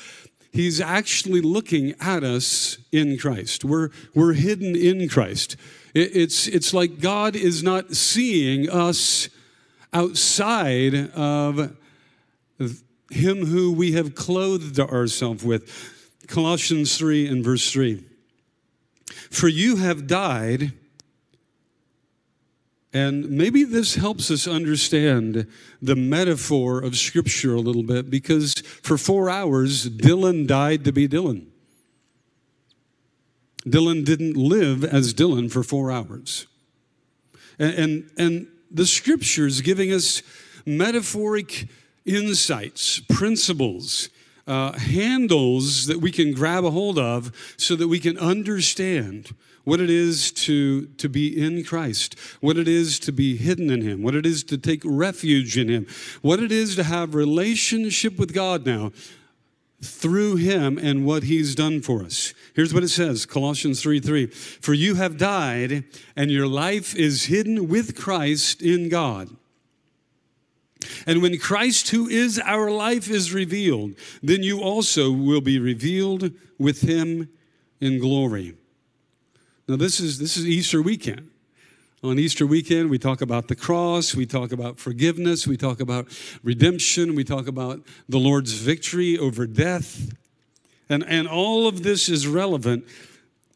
He's 0.53 0.81
actually 0.81 1.43
looking 1.43 1.95
at 2.01 2.25
us 2.25 2.79
in 2.91 3.19
Christ. 3.19 3.65
We're, 3.65 3.91
we're 4.15 4.33
hidden 4.33 4.75
in 4.75 5.07
Christ. 5.09 5.57
It, 5.95 6.17
it's, 6.17 6.47
it's 6.47 6.73
like 6.73 7.01
God 7.01 7.37
is 7.37 7.63
not 7.63 7.95
seeing 7.95 8.71
us 8.71 9.29
outside 9.93 10.95
of 11.15 11.77
Him 13.11 13.47
who 13.47 13.73
we 13.73 13.93
have 13.93 14.15
clothed 14.15 14.81
ourselves 14.81 15.45
with. 15.45 15.93
Colossians 16.27 16.97
3 16.97 17.29
and 17.29 17.45
verse 17.45 17.71
3. 17.71 18.03
For 19.37 19.49
you 19.49 19.77
have 19.77 20.07
died, 20.07 20.73
And 22.91 23.29
maybe 23.29 23.65
this 23.65 23.97
helps 23.97 24.31
us 24.31 24.49
understand 24.49 25.47
the 25.83 25.95
metaphor 25.95 26.83
of 26.83 26.97
Scripture 26.97 27.55
a 27.55 27.61
little 27.61 27.83
bit 27.83 28.09
because 28.09 28.55
for 28.83 28.97
four 28.97 29.29
hours, 29.29 29.91
Dylan 29.91 30.47
died 30.47 30.85
to 30.85 30.93
be 30.93 31.07
Dylan. 31.07 31.49
Dylan 33.67 34.07
didn't 34.07 34.39
live 34.39 34.83
as 34.83 35.13
Dylan 35.13 35.53
for 35.53 35.63
four 35.63 35.93
hours. 35.93 36.47
And, 37.59 37.75
and, 37.75 38.11
and 38.17 38.47
the 38.71 38.87
Scriptures 38.87 39.61
giving 39.61 39.93
us 39.93 40.23
metaphoric 40.65 41.69
insights, 42.07 43.01
principles, 43.01 44.09
uh, 44.47 44.73
handles 44.79 45.87
that 45.87 46.01
we 46.01 46.11
can 46.11 46.33
grab 46.33 46.65
a 46.65 46.71
hold 46.71 46.99
of 46.99 47.33
so 47.57 47.77
that 47.77 47.89
we 47.89 47.99
can 47.99 48.19
understand 48.19 49.35
what 49.65 49.81
it 49.81 49.91
is 49.91 50.31
to, 50.31 50.87
to 50.87 51.09
be 51.09 51.43
in 51.45 51.65
Christ, 51.65 52.17
what 52.41 52.57
it 52.57 52.69
is 52.69 53.01
to 53.01 53.13
be 53.13 53.37
hidden 53.37 53.69
in 53.69 53.81
Him, 53.81 54.03
what 54.03 54.15
it 54.15 54.25
is 54.25 54.45
to 54.45 54.57
take 54.57 54.81
refuge 54.85 55.59
in 55.59 55.69
Him, 55.69 55.87
what 56.23 56.39
it 56.39 56.53
is 56.53 56.77
to 56.77 56.85
have 56.85 57.17
relationship 57.17 58.17
with 58.17 58.33
God 58.33 58.65
now 58.65 58.93
through 59.83 60.37
Him 60.37 60.79
and 60.79 61.05
what 61.05 61.25
He's 61.25 61.57
done 61.57 61.83
for 61.83 62.05
us. 62.05 62.33
Here's 62.55 62.73
what 62.73 62.85
it 62.85 62.91
says 62.91 63.27
Colossians 63.27 63.83
3 63.83 63.99
3. 63.99 64.27
For 64.27 64.73
you 64.73 64.95
have 64.95 65.19
died, 65.19 65.85
and 66.15 66.31
your 66.31 66.47
life 66.47 66.95
is 66.95 67.25
hidden 67.25 67.69
with 67.69 67.97
Christ 67.97 68.63
in 68.63 68.89
God. 68.89 69.31
And 71.07 71.23
when 71.23 71.39
Christ, 71.39 71.91
who 71.91 72.09
is 72.09 72.41
our 72.45 72.71
life, 72.71 73.09
is 73.09 73.33
revealed, 73.33 73.95
then 74.23 74.43
you 74.43 74.61
also 74.61 75.13
will 75.13 75.41
be 75.41 75.59
revealed 75.59 76.33
with 76.59 76.81
him 76.81 77.29
in 77.81 78.01
glory. 78.01 78.57
Now, 79.69 79.77
this 79.77 80.01
is, 80.01 80.19
this 80.19 80.37
is 80.37 80.47
Easter 80.47 80.83
weekend. 80.83 81.31
On 82.03 82.19
Easter 82.19 82.47
weekend, 82.47 82.91
we 82.91 82.99
talk 82.99 83.21
about 83.21 83.49
the 83.49 83.57
cross, 83.57 84.15
we 84.15 84.27
talk 84.27 84.53
about 84.53 84.79
forgiveness, 84.79 85.47
we 85.47 85.57
talk 85.57 85.81
about 85.81 86.07
redemption, 86.43 87.15
we 87.15 87.25
talk 87.25 87.49
about 87.49 87.81
the 88.09 88.19
Lord's 88.19 88.53
victory 88.53 89.19
over 89.19 89.47
death. 89.47 90.13
And, 90.89 91.05
and 91.09 91.27
all 91.27 91.67
of 91.67 91.83
this 91.83 92.09
is 92.09 92.27
relevant 92.27 92.85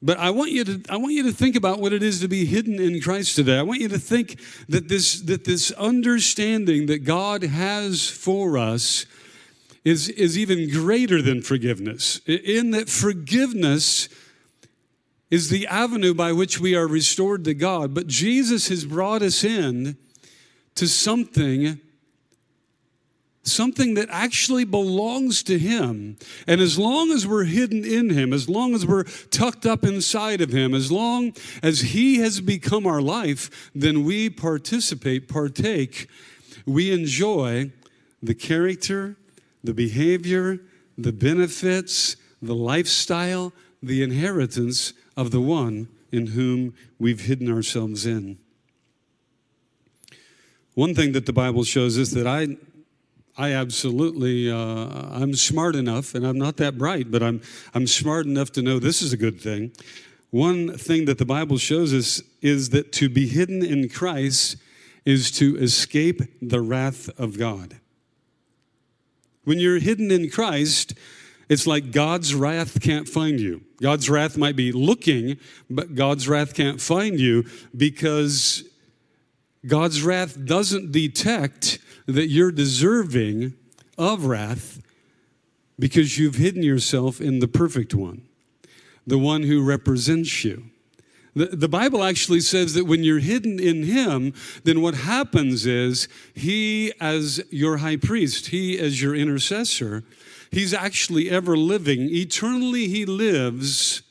but 0.02 0.18
I 0.18 0.30
want 0.30 0.50
you 0.50 0.64
to 0.64 0.82
I 0.88 0.96
want 0.96 1.12
you 1.12 1.24
to 1.24 1.32
think 1.32 1.56
about 1.56 1.80
what 1.80 1.92
it 1.92 2.02
is 2.02 2.20
to 2.20 2.28
be 2.28 2.46
hidden 2.46 2.80
in 2.80 3.00
Christ 3.00 3.36
today. 3.36 3.58
I 3.58 3.62
want 3.62 3.80
you 3.80 3.88
to 3.88 3.98
think 3.98 4.40
that 4.68 4.88
this 4.88 5.20
that 5.22 5.44
this 5.44 5.70
understanding 5.72 6.86
that 6.86 7.04
God 7.04 7.42
has 7.42 8.08
for 8.08 8.56
us 8.56 9.06
is, 9.84 10.08
is 10.10 10.36
even 10.36 10.70
greater 10.70 11.22
than 11.22 11.42
forgiveness. 11.42 12.20
In 12.26 12.70
that 12.72 12.88
forgiveness 12.88 14.08
is 15.30 15.48
the 15.48 15.66
avenue 15.66 16.12
by 16.12 16.32
which 16.32 16.60
we 16.60 16.74
are 16.74 16.86
restored 16.86 17.44
to 17.44 17.54
God. 17.54 17.94
But 17.94 18.06
Jesus 18.06 18.68
has 18.68 18.84
brought 18.84 19.22
us 19.22 19.44
in 19.44 19.96
to 20.74 20.88
something 20.88 21.80
something 23.50 23.94
that 23.94 24.08
actually 24.10 24.64
belongs 24.64 25.42
to 25.44 25.58
Him. 25.58 26.16
And 26.46 26.60
as 26.60 26.78
long 26.78 27.10
as 27.10 27.26
we're 27.26 27.44
hidden 27.44 27.84
in 27.84 28.10
Him, 28.10 28.32
as 28.32 28.48
long 28.48 28.74
as 28.74 28.86
we're 28.86 29.04
tucked 29.30 29.66
up 29.66 29.84
inside 29.84 30.40
of 30.40 30.50
Him, 30.50 30.74
as 30.74 30.90
long 30.90 31.32
as 31.62 31.80
He 31.80 32.16
has 32.18 32.40
become 32.40 32.86
our 32.86 33.02
life, 33.02 33.70
then 33.74 34.04
we 34.04 34.30
participate, 34.30 35.28
partake, 35.28 36.08
we 36.66 36.92
enjoy 36.92 37.72
the 38.22 38.34
character, 38.34 39.16
the 39.64 39.74
behavior, 39.74 40.60
the 40.96 41.12
benefits, 41.12 42.16
the 42.42 42.54
lifestyle, 42.54 43.52
the 43.82 44.02
inheritance 44.02 44.92
of 45.16 45.30
the 45.30 45.40
one 45.40 45.88
in 46.12 46.28
whom 46.28 46.74
we've 46.98 47.22
hidden 47.22 47.50
ourselves 47.50 48.06
in. 48.06 48.38
One 50.74 50.94
thing 50.94 51.12
that 51.12 51.26
the 51.26 51.32
Bible 51.32 51.64
shows 51.64 51.98
us 51.98 52.10
that 52.10 52.26
I 52.26 52.56
I 53.36 53.52
absolutely, 53.52 54.50
uh, 54.50 54.56
I'm 54.56 55.34
smart 55.34 55.76
enough, 55.76 56.14
and 56.14 56.26
I'm 56.26 56.38
not 56.38 56.56
that 56.58 56.76
bright, 56.76 57.10
but 57.10 57.22
I'm, 57.22 57.40
I'm 57.74 57.86
smart 57.86 58.26
enough 58.26 58.52
to 58.52 58.62
know 58.62 58.78
this 58.78 59.02
is 59.02 59.12
a 59.12 59.16
good 59.16 59.40
thing. 59.40 59.72
One 60.30 60.76
thing 60.76 61.06
that 61.06 61.18
the 61.18 61.24
Bible 61.24 61.58
shows 61.58 61.92
us 61.92 62.22
is 62.40 62.70
that 62.70 62.92
to 62.92 63.08
be 63.08 63.26
hidden 63.26 63.64
in 63.64 63.88
Christ 63.88 64.56
is 65.04 65.30
to 65.32 65.56
escape 65.58 66.20
the 66.40 66.60
wrath 66.60 67.08
of 67.18 67.38
God. 67.38 67.80
When 69.44 69.58
you're 69.58 69.78
hidden 69.78 70.10
in 70.10 70.30
Christ, 70.30 70.94
it's 71.48 71.66
like 71.66 71.90
God's 71.90 72.34
wrath 72.34 72.80
can't 72.80 73.08
find 73.08 73.40
you. 73.40 73.62
God's 73.80 74.08
wrath 74.08 74.36
might 74.36 74.54
be 74.54 74.70
looking, 74.70 75.38
but 75.68 75.94
God's 75.94 76.28
wrath 76.28 76.54
can't 76.54 76.80
find 76.80 77.18
you 77.18 77.44
because 77.76 78.64
God's 79.66 80.02
wrath 80.02 80.44
doesn't 80.44 80.92
detect 80.92 81.80
that 82.06 82.28
you're 82.28 82.52
deserving 82.52 83.54
of 83.98 84.24
wrath 84.24 84.80
because 85.78 86.18
you've 86.18 86.36
hidden 86.36 86.62
yourself 86.62 87.20
in 87.20 87.38
the 87.38 87.48
perfect 87.48 87.94
one, 87.94 88.22
the 89.06 89.18
one 89.18 89.42
who 89.42 89.64
represents 89.64 90.44
you. 90.44 90.64
The, 91.34 91.46
the 91.46 91.68
Bible 91.68 92.02
actually 92.02 92.40
says 92.40 92.74
that 92.74 92.86
when 92.86 93.04
you're 93.04 93.20
hidden 93.20 93.60
in 93.60 93.84
Him, 93.84 94.34
then 94.64 94.82
what 94.82 94.94
happens 94.94 95.64
is 95.64 96.08
He, 96.34 96.92
as 97.00 97.42
your 97.50 97.78
high 97.78 97.96
priest, 97.96 98.48
He, 98.48 98.78
as 98.78 99.00
your 99.00 99.14
intercessor, 99.14 100.02
He's 100.50 100.74
actually 100.74 101.30
ever 101.30 101.56
living. 101.56 102.08
Eternally, 102.10 102.88
He 102.88 103.06
lives 103.06 104.02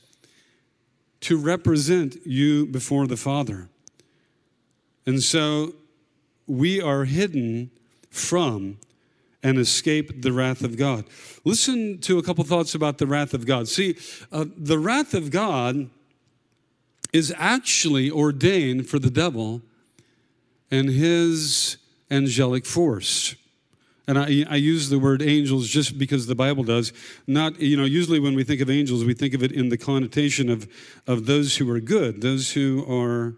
to 1.20 1.36
represent 1.36 2.16
you 2.24 2.64
before 2.66 3.06
the 3.06 3.18
Father. 3.18 3.68
And 5.04 5.22
so 5.22 5.74
we 6.46 6.80
are 6.80 7.04
hidden 7.04 7.70
from 8.10 8.78
and 9.42 9.58
escape 9.58 10.22
the 10.22 10.32
wrath 10.32 10.62
of 10.62 10.76
God. 10.76 11.04
Listen 11.44 11.98
to 12.00 12.18
a 12.18 12.22
couple 12.22 12.44
thoughts 12.44 12.74
about 12.74 12.98
the 12.98 13.06
wrath 13.06 13.32
of 13.32 13.46
God. 13.46 13.68
See, 13.68 13.96
uh, 14.30 14.44
the 14.56 14.78
wrath 14.78 15.14
of 15.14 15.30
God 15.30 15.88
is 17.12 17.34
actually 17.36 18.10
ordained 18.10 18.88
for 18.88 18.98
the 18.98 19.10
devil 19.10 19.62
and 20.70 20.88
his 20.88 21.78
angelic 22.10 22.66
force. 22.66 23.34
And 24.06 24.18
I, 24.18 24.44
I, 24.48 24.56
use 24.56 24.88
the 24.88 24.98
word 24.98 25.22
angels 25.22 25.68
just 25.68 25.96
because 25.96 26.26
the 26.26 26.34
Bible 26.34 26.64
does. 26.64 26.92
Not, 27.26 27.60
you 27.60 27.76
know, 27.76 27.84
usually 27.84 28.18
when 28.18 28.34
we 28.34 28.42
think 28.42 28.60
of 28.60 28.68
angels, 28.68 29.04
we 29.04 29.14
think 29.14 29.34
of 29.34 29.42
it 29.42 29.52
in 29.52 29.68
the 29.68 29.78
connotation 29.78 30.48
of, 30.50 30.68
of 31.06 31.26
those 31.26 31.56
who 31.56 31.70
are 31.70 31.80
good, 31.80 32.20
those 32.20 32.52
who 32.52 32.84
are 32.90 33.34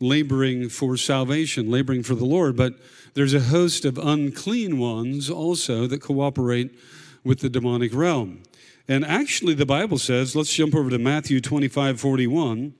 laboring 0.00 0.68
for 0.68 0.96
salvation, 0.96 1.70
laboring 1.70 2.02
for 2.02 2.14
the 2.14 2.24
Lord. 2.24 2.56
But 2.56 2.74
there's 3.14 3.34
a 3.34 3.40
host 3.40 3.84
of 3.84 3.98
unclean 3.98 4.78
ones 4.78 5.30
also 5.30 5.86
that 5.86 6.00
cooperate 6.00 6.74
with 7.22 7.40
the 7.40 7.50
demonic 7.50 7.94
realm. 7.94 8.42
And 8.88 9.04
actually, 9.04 9.54
the 9.54 9.66
Bible 9.66 9.98
says, 9.98 10.34
let's 10.34 10.52
jump 10.52 10.74
over 10.74 10.90
to 10.90 10.98
Matthew 10.98 11.40
25 11.40 12.00
41. 12.00 12.74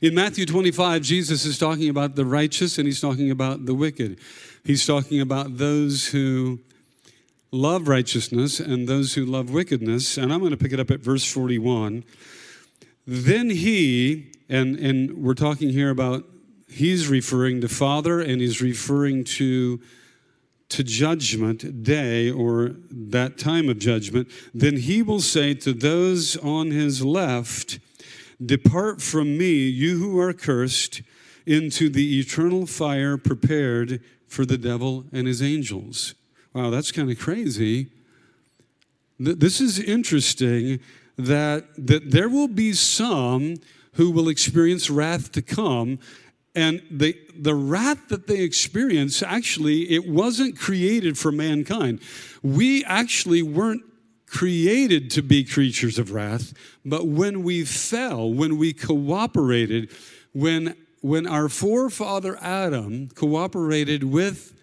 In 0.00 0.14
Matthew 0.14 0.46
25, 0.46 1.02
Jesus 1.02 1.44
is 1.44 1.58
talking 1.58 1.88
about 1.88 2.14
the 2.14 2.24
righteous 2.24 2.78
and 2.78 2.86
he's 2.86 3.00
talking 3.00 3.30
about 3.30 3.66
the 3.66 3.74
wicked. 3.74 4.18
He's 4.64 4.86
talking 4.86 5.20
about 5.20 5.58
those 5.58 6.08
who 6.08 6.60
love 7.50 7.88
righteousness 7.88 8.58
and 8.58 8.88
those 8.88 9.14
who 9.14 9.24
love 9.24 9.50
wickedness. 9.50 10.16
And 10.16 10.32
I'm 10.32 10.40
going 10.40 10.52
to 10.52 10.56
pick 10.56 10.72
it 10.72 10.80
up 10.80 10.90
at 10.90 11.00
verse 11.00 11.30
41. 11.30 12.04
Then 13.06 13.50
he, 13.50 14.32
and, 14.52 14.78
and 14.78 15.16
we're 15.16 15.32
talking 15.32 15.70
here 15.70 15.88
about 15.88 16.24
he's 16.68 17.08
referring 17.08 17.62
to 17.62 17.68
Father 17.68 18.20
and 18.20 18.42
he's 18.42 18.60
referring 18.60 19.24
to 19.24 19.80
to 20.68 20.82
judgment 20.82 21.82
day 21.82 22.30
or 22.30 22.76
that 22.90 23.36
time 23.36 23.68
of 23.68 23.78
judgment, 23.78 24.26
then 24.54 24.78
he 24.78 25.02
will 25.02 25.20
say 25.20 25.52
to 25.52 25.72
those 25.72 26.34
on 26.38 26.70
his 26.70 27.04
left, 27.04 27.78
Depart 28.44 29.02
from 29.02 29.36
me, 29.36 29.68
you 29.68 29.98
who 29.98 30.18
are 30.18 30.32
cursed, 30.32 31.02
into 31.44 31.90
the 31.90 32.18
eternal 32.18 32.64
fire 32.64 33.18
prepared 33.18 34.00
for 34.26 34.46
the 34.46 34.56
devil 34.56 35.04
and 35.12 35.26
his 35.26 35.42
angels. 35.42 36.14
Wow, 36.54 36.70
that's 36.70 36.90
kind 36.90 37.10
of 37.10 37.18
crazy. 37.18 37.88
This 39.18 39.60
is 39.60 39.78
interesting 39.78 40.80
that, 41.18 41.66
that 41.76 42.10
there 42.12 42.30
will 42.30 42.48
be 42.48 42.72
some 42.72 43.56
who 43.94 44.10
will 44.10 44.28
experience 44.28 44.88
wrath 44.90 45.32
to 45.32 45.42
come 45.42 45.98
and 46.54 46.82
the, 46.90 47.18
the 47.34 47.54
wrath 47.54 48.08
that 48.08 48.26
they 48.26 48.40
experience, 48.40 49.22
actually, 49.22 49.90
it 49.90 50.06
wasn't 50.06 50.58
created 50.58 51.16
for 51.16 51.32
mankind. 51.32 52.00
We 52.42 52.84
actually 52.84 53.42
weren't 53.42 53.82
created 54.26 55.10
to 55.12 55.22
be 55.22 55.44
creatures 55.44 55.98
of 55.98 56.12
wrath, 56.12 56.52
but 56.84 57.06
when 57.06 57.42
we 57.42 57.64
fell, 57.64 58.32
when 58.32 58.58
we 58.58 58.72
cooperated, 58.72 59.90
when, 60.32 60.74
when 61.00 61.26
our 61.26 61.48
forefather 61.48 62.36
Adam 62.40 63.08
cooperated 63.08 64.04
with 64.04 64.54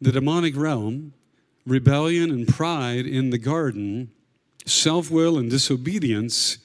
the 0.00 0.12
demonic 0.12 0.56
realm, 0.56 1.12
rebellion 1.66 2.30
and 2.30 2.48
pride 2.48 3.06
in 3.06 3.30
the 3.30 3.38
garden, 3.38 4.10
self 4.64 5.10
will 5.10 5.36
and 5.36 5.50
disobedience, 5.50 6.58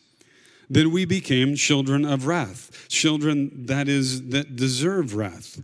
then 0.69 0.91
we 0.91 1.05
became 1.05 1.55
children 1.55 2.05
of 2.05 2.25
wrath, 2.25 2.87
children 2.89 3.65
that 3.67 3.87
is 3.87 4.29
that 4.29 4.55
deserve 4.55 5.15
wrath. 5.15 5.61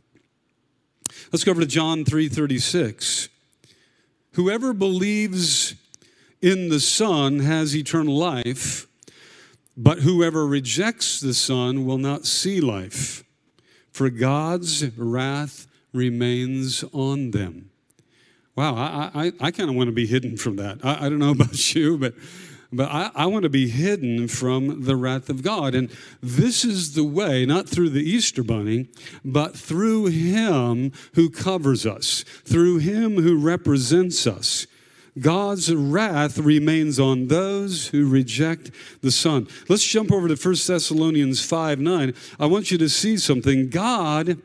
Let's 1.31 1.43
go 1.43 1.51
over 1.51 1.61
to 1.61 1.67
John 1.67 2.03
3:36. 2.03 3.29
Whoever 4.33 4.73
believes 4.73 5.75
in 6.41 6.69
the 6.69 6.79
Son 6.79 7.39
has 7.39 7.75
eternal 7.75 8.17
life, 8.17 8.87
but 9.77 9.99
whoever 9.99 10.45
rejects 10.45 11.19
the 11.19 11.33
Son 11.33 11.85
will 11.85 11.97
not 11.97 12.25
see 12.25 12.61
life, 12.61 13.23
for 13.91 14.09
God's 14.09 14.97
wrath 14.97 15.67
remains 15.93 16.83
on 16.93 17.31
them. 17.31 17.69
Wow, 18.55 18.75
I, 18.75 19.11
I, 19.13 19.31
I 19.39 19.51
kind 19.51 19.69
of 19.69 19.75
want 19.75 19.87
to 19.87 19.93
be 19.93 20.05
hidden 20.05 20.37
from 20.37 20.57
that. 20.57 20.79
I, 20.83 21.05
I 21.05 21.09
don't 21.09 21.19
know 21.19 21.31
about 21.39 21.73
you, 21.73 21.97
but 21.97 22.13
but 22.71 22.89
I, 22.89 23.11
I, 23.13 23.25
want 23.25 23.43
to 23.43 23.49
be 23.49 23.67
hidden 23.67 24.27
from 24.27 24.85
the 24.85 24.95
wrath 24.95 25.29
of 25.29 25.43
God. 25.43 25.75
And 25.75 25.91
this 26.21 26.63
is 26.63 26.93
the 26.93 27.03
way, 27.03 27.45
not 27.45 27.67
through 27.67 27.89
the 27.89 28.03
Easter 28.03 28.43
bunny, 28.43 28.87
but 29.25 29.55
through 29.57 30.05
Him 30.07 30.93
who 31.15 31.29
covers 31.29 31.85
us, 31.85 32.23
through 32.45 32.77
Him 32.77 33.21
who 33.21 33.37
represents 33.37 34.25
us. 34.25 34.67
God's 35.19 35.73
wrath 35.73 36.37
remains 36.37 36.97
on 36.97 37.27
those 37.27 37.87
who 37.87 38.07
reject 38.07 38.71
the 39.01 39.11
Son. 39.11 39.47
Let's 39.67 39.85
jump 39.85 40.11
over 40.11 40.29
to 40.29 40.35
1 40.35 40.55
Thessalonians 40.65 41.43
5 41.43 41.79
9. 41.79 42.13
I 42.39 42.45
want 42.45 42.71
you 42.71 42.77
to 42.77 42.87
see 42.87 43.17
something. 43.17 43.69
God 43.69 44.41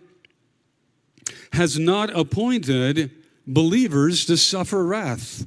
has 1.52 1.78
not 1.78 2.10
appointed 2.10 3.12
believers 3.46 4.24
to 4.26 4.36
suffer 4.36 4.84
wrath. 4.84 5.46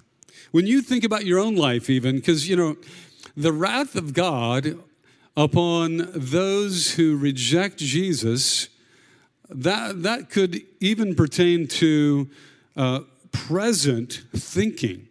When 0.51 0.65
you 0.65 0.81
think 0.81 1.03
about 1.03 1.25
your 1.25 1.39
own 1.39 1.55
life, 1.55 1.89
even, 1.89 2.15
because, 2.15 2.49
you 2.49 2.55
know, 2.55 2.77
the 3.37 3.53
wrath 3.53 3.95
of 3.95 4.13
God 4.13 4.79
upon 5.37 6.09
those 6.13 6.93
who 6.93 7.17
reject 7.17 7.77
Jesus, 7.77 8.69
that, 9.49 10.03
that 10.03 10.29
could 10.29 10.61
even 10.79 11.15
pertain 11.15 11.67
to 11.67 12.29
uh, 12.75 13.01
present 13.31 14.23
thinking. 14.35 15.07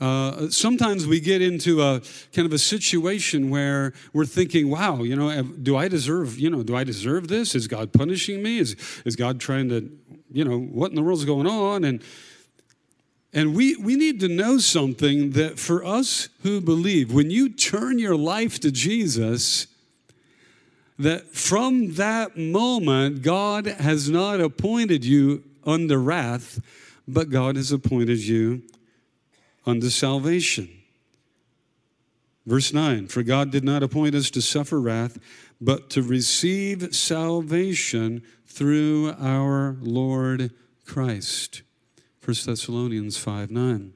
Uh, 0.00 0.48
sometimes 0.48 1.06
we 1.06 1.18
get 1.18 1.42
into 1.42 1.82
a 1.82 2.00
kind 2.32 2.46
of 2.46 2.52
a 2.52 2.58
situation 2.58 3.50
where 3.50 3.92
we're 4.12 4.24
thinking, 4.24 4.70
wow, 4.70 5.02
you 5.02 5.16
know, 5.16 5.42
do 5.42 5.76
I 5.76 5.88
deserve, 5.88 6.38
you 6.38 6.48
know, 6.48 6.62
do 6.62 6.76
I 6.76 6.84
deserve 6.84 7.28
this? 7.28 7.54
Is 7.54 7.66
God 7.66 7.92
punishing 7.92 8.42
me? 8.42 8.58
Is, 8.58 8.76
is 9.04 9.16
God 9.16 9.40
trying 9.40 9.68
to, 9.70 9.90
you 10.30 10.44
know, 10.44 10.58
what 10.58 10.90
in 10.90 10.94
the 10.94 11.02
world's 11.02 11.24
going 11.24 11.46
on? 11.46 11.84
And 11.84 12.02
and 13.38 13.54
we, 13.54 13.76
we 13.76 13.94
need 13.94 14.18
to 14.18 14.28
know 14.28 14.58
something 14.58 15.30
that 15.30 15.60
for 15.60 15.84
us 15.84 16.28
who 16.42 16.60
believe, 16.60 17.12
when 17.12 17.30
you 17.30 17.48
turn 17.48 18.00
your 18.00 18.16
life 18.16 18.58
to 18.58 18.72
Jesus, 18.72 19.68
that 20.98 21.24
from 21.36 21.94
that 21.94 22.36
moment, 22.36 23.22
God 23.22 23.66
has 23.66 24.10
not 24.10 24.40
appointed 24.40 25.04
you 25.04 25.44
under 25.64 25.98
wrath, 25.98 26.60
but 27.06 27.30
God 27.30 27.54
has 27.54 27.70
appointed 27.70 28.18
you 28.18 28.62
unto 29.64 29.88
salvation. 29.88 30.68
Verse 32.44 32.72
9 32.72 33.06
For 33.06 33.22
God 33.22 33.52
did 33.52 33.62
not 33.62 33.84
appoint 33.84 34.16
us 34.16 34.32
to 34.32 34.42
suffer 34.42 34.80
wrath, 34.80 35.16
but 35.60 35.90
to 35.90 36.02
receive 36.02 36.92
salvation 36.92 38.20
through 38.46 39.14
our 39.20 39.76
Lord 39.80 40.50
Christ. 40.84 41.62
1 42.28 42.36
Thessalonians 42.44 43.16
5 43.16 43.50
9. 43.50 43.92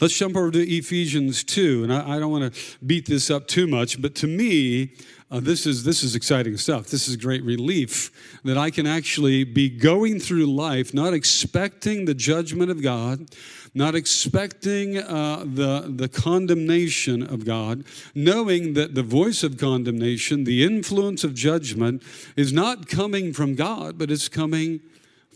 Let's 0.00 0.16
jump 0.16 0.34
over 0.34 0.50
to 0.50 0.60
Ephesians 0.66 1.44
2. 1.44 1.82
And 1.82 1.92
I, 1.92 2.16
I 2.16 2.18
don't 2.18 2.32
want 2.32 2.54
to 2.54 2.60
beat 2.86 3.04
this 3.04 3.30
up 3.30 3.46
too 3.46 3.66
much, 3.66 4.00
but 4.00 4.14
to 4.14 4.26
me, 4.26 4.94
uh, 5.30 5.40
this, 5.40 5.66
is, 5.66 5.84
this 5.84 6.02
is 6.02 6.14
exciting 6.14 6.56
stuff. 6.56 6.86
This 6.86 7.06
is 7.06 7.16
great 7.16 7.44
relief 7.44 8.38
that 8.44 8.56
I 8.56 8.70
can 8.70 8.86
actually 8.86 9.44
be 9.44 9.68
going 9.68 10.18
through 10.18 10.46
life 10.46 10.94
not 10.94 11.12
expecting 11.12 12.06
the 12.06 12.14
judgment 12.14 12.70
of 12.70 12.82
God, 12.82 13.28
not 13.74 13.94
expecting 13.94 14.96
uh, 14.96 15.44
the, 15.44 15.92
the 15.94 16.08
condemnation 16.08 17.22
of 17.22 17.44
God, 17.44 17.84
knowing 18.14 18.72
that 18.72 18.94
the 18.94 19.02
voice 19.02 19.42
of 19.42 19.58
condemnation, 19.58 20.44
the 20.44 20.64
influence 20.64 21.24
of 21.24 21.34
judgment, 21.34 22.02
is 22.36 22.54
not 22.54 22.88
coming 22.88 23.34
from 23.34 23.54
God, 23.54 23.98
but 23.98 24.10
it's 24.10 24.30
coming 24.30 24.80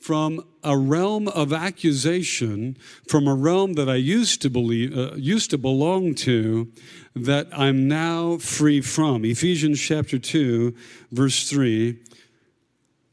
from 0.01 0.45
a 0.69 0.77
realm 0.77 1.29
of 1.29 1.51
accusation, 1.51 2.77
from 3.09 3.27
a 3.27 3.35
realm 3.35 3.73
that 3.73 3.89
I 3.89 3.95
used 3.95 4.43
to 4.43 4.51
believe, 4.51 4.97
uh, 4.97 5.15
used 5.17 5.49
to 5.51 5.59
belong 5.59 6.15
to, 6.17 6.71
that 7.17 7.49
I'm 7.53 7.89
now 7.89 8.37
free 8.37 8.83
from. 8.83 9.25
Ephesians 9.25 9.81
chapter 9.81 10.19
2, 10.19 10.75
verse 11.11 11.49
3. 11.49 11.99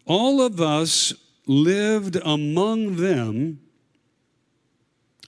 All 0.05 0.41
of 0.41 0.59
us 0.59 1.13
lived 1.47 2.17
among 2.17 2.97
them 2.97 3.61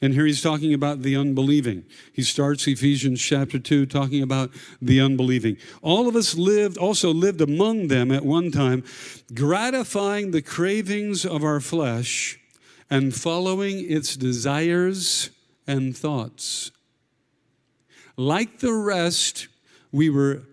and 0.01 0.13
here 0.13 0.25
he's 0.25 0.41
talking 0.41 0.73
about 0.73 1.01
the 1.01 1.15
unbelieving. 1.15 1.83
He 2.13 2.21
starts 2.21 2.67
Ephesians 2.67 3.21
chapter 3.21 3.57
2 3.57 3.88
talking 3.88 4.21
about 4.21 4.51
the 4.81 5.01
unbelieving. 5.01 5.57
All 5.81 6.07
of 6.07 6.15
us 6.15 6.36
lived, 6.36 6.77
also 6.77 7.12
lived 7.12 7.41
among 7.41 7.88
them 7.88 8.12
at 8.12 8.23
one 8.23 8.51
time, 8.51 8.83
gratifying 9.33 10.31
the 10.31 10.41
cravings 10.41 11.25
of 11.25 11.43
our 11.43 11.60
flesh 11.60 12.39
and 12.89 13.15
following 13.15 13.89
its 13.89 14.15
desires 14.15 15.31
and 15.65 15.97
thoughts. 15.97 16.71
Like 18.15 18.60
the 18.60 18.73
rest, 18.73 19.47
we 19.91 20.10
were, 20.10 20.43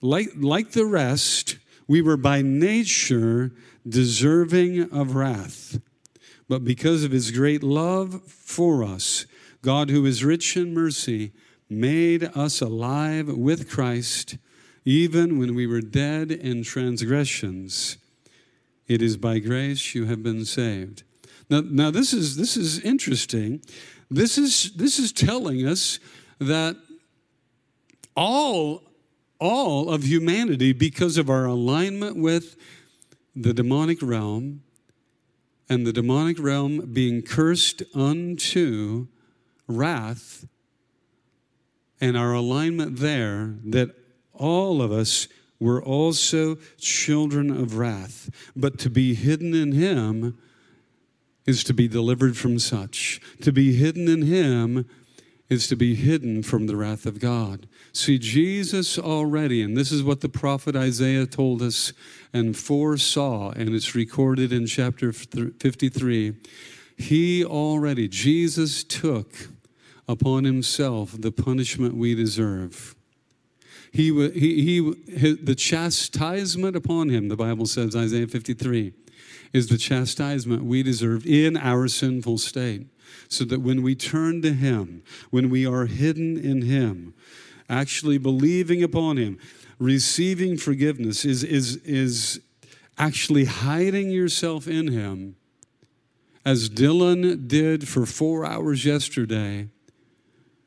like, 0.00 0.30
like 0.36 0.72
the 0.72 0.86
rest, 0.86 1.58
we 1.88 2.02
were 2.02 2.16
by 2.16 2.40
nature 2.40 3.50
deserving 3.88 4.92
of 4.92 5.16
wrath. 5.16 5.80
But 6.50 6.64
because 6.64 7.04
of 7.04 7.12
his 7.12 7.30
great 7.30 7.62
love 7.62 8.24
for 8.24 8.82
us, 8.82 9.24
God, 9.62 9.88
who 9.88 10.04
is 10.04 10.24
rich 10.24 10.56
in 10.56 10.74
mercy, 10.74 11.30
made 11.68 12.24
us 12.24 12.60
alive 12.60 13.28
with 13.28 13.70
Christ 13.70 14.36
even 14.84 15.38
when 15.38 15.54
we 15.54 15.68
were 15.68 15.80
dead 15.80 16.32
in 16.32 16.64
transgressions. 16.64 17.98
It 18.88 19.00
is 19.00 19.16
by 19.16 19.38
grace 19.38 19.94
you 19.94 20.06
have 20.06 20.24
been 20.24 20.44
saved. 20.44 21.04
Now, 21.48 21.60
now 21.60 21.92
this 21.92 22.12
is 22.12 22.34
this 22.34 22.56
is 22.56 22.80
interesting. 22.80 23.62
This 24.10 24.36
is 24.36 24.72
this 24.74 24.98
is 24.98 25.12
telling 25.12 25.64
us 25.64 26.00
that 26.40 26.76
all 28.16 28.82
all 29.38 29.88
of 29.88 30.02
humanity, 30.02 30.72
because 30.72 31.16
of 31.16 31.30
our 31.30 31.44
alignment 31.44 32.16
with 32.16 32.56
the 33.36 33.54
demonic 33.54 34.02
realm, 34.02 34.62
and 35.70 35.86
the 35.86 35.92
demonic 35.92 36.36
realm 36.40 36.90
being 36.92 37.22
cursed 37.22 37.84
unto 37.94 39.06
wrath, 39.68 40.44
and 42.00 42.16
our 42.16 42.32
alignment 42.32 42.96
there, 42.96 43.54
that 43.64 43.94
all 44.34 44.82
of 44.82 44.90
us 44.90 45.28
were 45.60 45.80
also 45.80 46.56
children 46.76 47.50
of 47.50 47.76
wrath. 47.76 48.30
But 48.56 48.78
to 48.80 48.90
be 48.90 49.14
hidden 49.14 49.54
in 49.54 49.72
Him 49.72 50.36
is 51.46 51.62
to 51.64 51.74
be 51.74 51.86
delivered 51.86 52.36
from 52.36 52.58
such. 52.58 53.20
To 53.42 53.52
be 53.52 53.74
hidden 53.74 54.08
in 54.08 54.22
Him 54.22 54.86
is 55.50 55.66
to 55.66 55.76
be 55.76 55.96
hidden 55.96 56.42
from 56.44 56.68
the 56.68 56.76
wrath 56.76 57.04
of 57.04 57.18
God. 57.18 57.66
See, 57.92 58.18
Jesus 58.18 58.98
already, 58.98 59.62
and 59.62 59.76
this 59.76 59.90
is 59.90 60.02
what 60.02 60.20
the 60.20 60.28
prophet 60.28 60.76
Isaiah 60.76 61.26
told 61.26 61.60
us 61.60 61.92
and 62.32 62.56
foresaw, 62.56 63.50
and 63.50 63.74
it's 63.74 63.96
recorded 63.96 64.52
in 64.52 64.66
chapter 64.66 65.12
53. 65.12 66.34
He 66.96 67.44
already, 67.44 68.06
Jesus 68.06 68.84
took 68.84 69.48
upon 70.06 70.44
himself 70.44 71.16
the 71.18 71.32
punishment 71.32 71.96
we 71.96 72.14
deserve. 72.14 72.94
He, 73.92 74.12
he, 74.30 74.94
he, 75.08 75.34
the 75.34 75.56
chastisement 75.56 76.76
upon 76.76 77.08
him, 77.08 77.28
the 77.28 77.36
Bible 77.36 77.66
says, 77.66 77.96
Isaiah 77.96 78.28
53, 78.28 78.92
is 79.52 79.66
the 79.66 79.78
chastisement 79.78 80.62
we 80.62 80.84
deserve 80.84 81.26
in 81.26 81.56
our 81.56 81.88
sinful 81.88 82.38
state. 82.38 82.86
So 83.28 83.44
that 83.44 83.60
when 83.60 83.82
we 83.82 83.94
turn 83.94 84.42
to 84.42 84.52
him, 84.52 85.02
when 85.30 85.50
we 85.50 85.66
are 85.66 85.86
hidden 85.86 86.38
in 86.38 86.62
him, 86.62 87.14
actually 87.68 88.18
believing 88.18 88.82
upon 88.82 89.16
him, 89.16 89.38
receiving 89.78 90.56
forgiveness 90.56 91.24
is, 91.24 91.44
is, 91.44 91.76
is 91.78 92.40
actually 92.98 93.46
hiding 93.46 94.10
yourself 94.10 94.68
in 94.68 94.88
him 94.88 95.36
as 96.44 96.68
Dylan 96.68 97.48
did 97.48 97.88
for 97.88 98.06
four 98.06 98.44
hours 98.44 98.84
yesterday. 98.84 99.68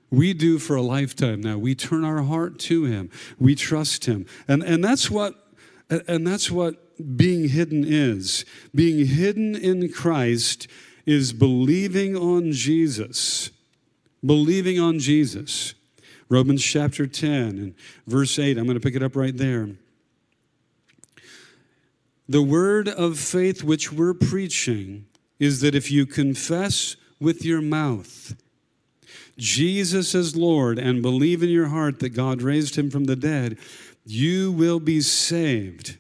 We 0.10 0.34
do 0.34 0.60
for 0.60 0.76
a 0.76 0.82
lifetime 0.82 1.42
now. 1.42 1.58
We 1.58 1.74
turn 1.74 2.06
our 2.06 2.22
heart 2.22 2.60
to 2.60 2.86
him. 2.86 3.10
We 3.40 3.56
trust 3.56 4.06
him. 4.06 4.26
And, 4.48 4.62
and 4.64 4.84
that's 4.84 5.10
what 5.10 5.40
and 6.08 6.26
that's 6.26 6.50
what 6.50 7.18
being 7.18 7.50
hidden 7.50 7.84
is. 7.86 8.46
Being 8.74 9.06
hidden 9.06 9.56
in 9.56 9.92
Christ 9.92 10.68
is 11.06 11.34
believing 11.34 12.16
on 12.16 12.52
Jesus. 12.52 13.50
Believing 14.26 14.80
on 14.80 15.00
Jesus. 15.00 15.74
Romans 16.30 16.64
chapter 16.64 17.06
10 17.06 17.32
and 17.32 17.76
verse 18.08 18.40
8. 18.40 18.58
I'm 18.58 18.66
going 18.66 18.80
to 18.80 18.82
pick 18.82 18.96
it 18.96 19.04
up 19.04 19.16
right 19.16 19.36
there. 19.36 19.70
The 22.28 22.42
word 22.42 22.88
of 22.88 23.20
faith 23.20 23.64
which 23.64 23.92
we're 23.92 24.14
preaching 24.14 25.06
is 25.40 25.62
that 25.62 25.76
if 25.76 25.92
you 25.92 26.06
confess 26.06 26.96
with 27.20 27.44
your 27.44 27.62
mouth 27.62 28.36
Jesus 29.38 30.14
as 30.14 30.36
Lord 30.36 30.78
and 30.78 31.02
believe 31.02 31.42
in 31.42 31.50
your 31.50 31.68
heart 31.68 32.00
that 32.00 32.10
God 32.10 32.42
raised 32.42 32.76
him 32.76 32.90
from 32.90 33.06
the 33.06 33.16
dead, 33.16 33.58
you 34.06 34.52
will 34.52 34.80
be 34.80 35.02
saved. 35.02 35.98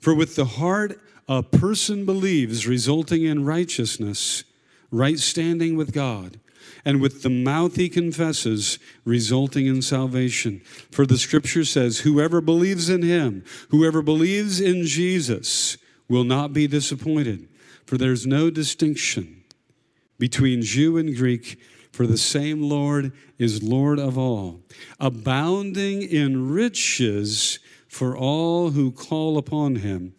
For 0.00 0.14
with 0.14 0.36
the 0.36 0.44
heart 0.44 1.00
a 1.28 1.42
person 1.42 2.04
believes, 2.04 2.66
resulting 2.66 3.24
in 3.24 3.44
righteousness, 3.44 4.44
right 4.90 5.18
standing 5.18 5.76
with 5.76 5.92
God 5.92 6.38
and 6.84 7.00
with 7.00 7.22
the 7.22 7.30
mouth 7.30 7.76
he 7.76 7.88
confesses, 7.88 8.78
resulting 9.04 9.66
in 9.66 9.82
salvation. 9.82 10.60
For 10.90 11.06
the 11.06 11.18
scripture 11.18 11.64
says, 11.64 12.00
Whoever 12.00 12.40
believes 12.40 12.88
in 12.88 13.02
him, 13.02 13.44
whoever 13.70 14.02
believes 14.02 14.60
in 14.60 14.84
Jesus, 14.84 15.78
will 16.08 16.24
not 16.24 16.52
be 16.52 16.66
disappointed. 16.66 17.48
For 17.86 17.96
there's 17.96 18.26
no 18.26 18.50
distinction 18.50 19.44
between 20.18 20.62
Jew 20.62 20.96
and 20.96 21.16
Greek, 21.16 21.58
for 21.92 22.06
the 22.06 22.18
same 22.18 22.62
Lord 22.62 23.12
is 23.38 23.62
Lord 23.62 23.98
of 23.98 24.18
all, 24.18 24.60
abounding 25.00 26.02
in 26.02 26.50
riches 26.50 27.58
for 27.88 28.16
all 28.16 28.70
who 28.70 28.90
call 28.90 29.38
upon 29.38 29.76
him. 29.76 30.14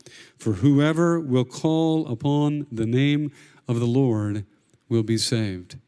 For 0.45 0.53
whoever 0.53 1.19
will 1.19 1.43
call 1.43 2.07
upon 2.07 2.67
the 2.71 2.85
name 2.85 3.31
of 3.67 3.79
the 3.79 3.87
Lord 3.87 4.45
will 4.87 5.01
be 5.01 5.17
saved. 5.17 5.79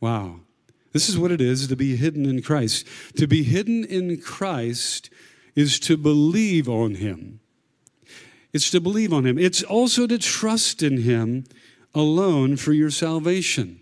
Wow. 0.00 0.40
This 0.90 1.08
is 1.08 1.16
what 1.16 1.30
it 1.30 1.40
is 1.40 1.68
to 1.68 1.76
be 1.76 1.94
hidden 1.94 2.26
in 2.26 2.42
Christ. 2.42 2.88
To 3.16 3.28
be 3.28 3.44
hidden 3.44 3.84
in 3.84 4.20
Christ 4.20 5.10
is 5.54 5.78
to 5.78 5.96
believe 5.96 6.68
on 6.68 6.96
Him. 6.96 7.38
It's 8.52 8.68
to 8.72 8.80
believe 8.80 9.12
on 9.12 9.24
Him. 9.24 9.38
It's 9.38 9.62
also 9.62 10.08
to 10.08 10.18
trust 10.18 10.82
in 10.82 11.02
Him 11.02 11.44
alone 11.94 12.56
for 12.56 12.72
your 12.72 12.90
salvation. 12.90 13.78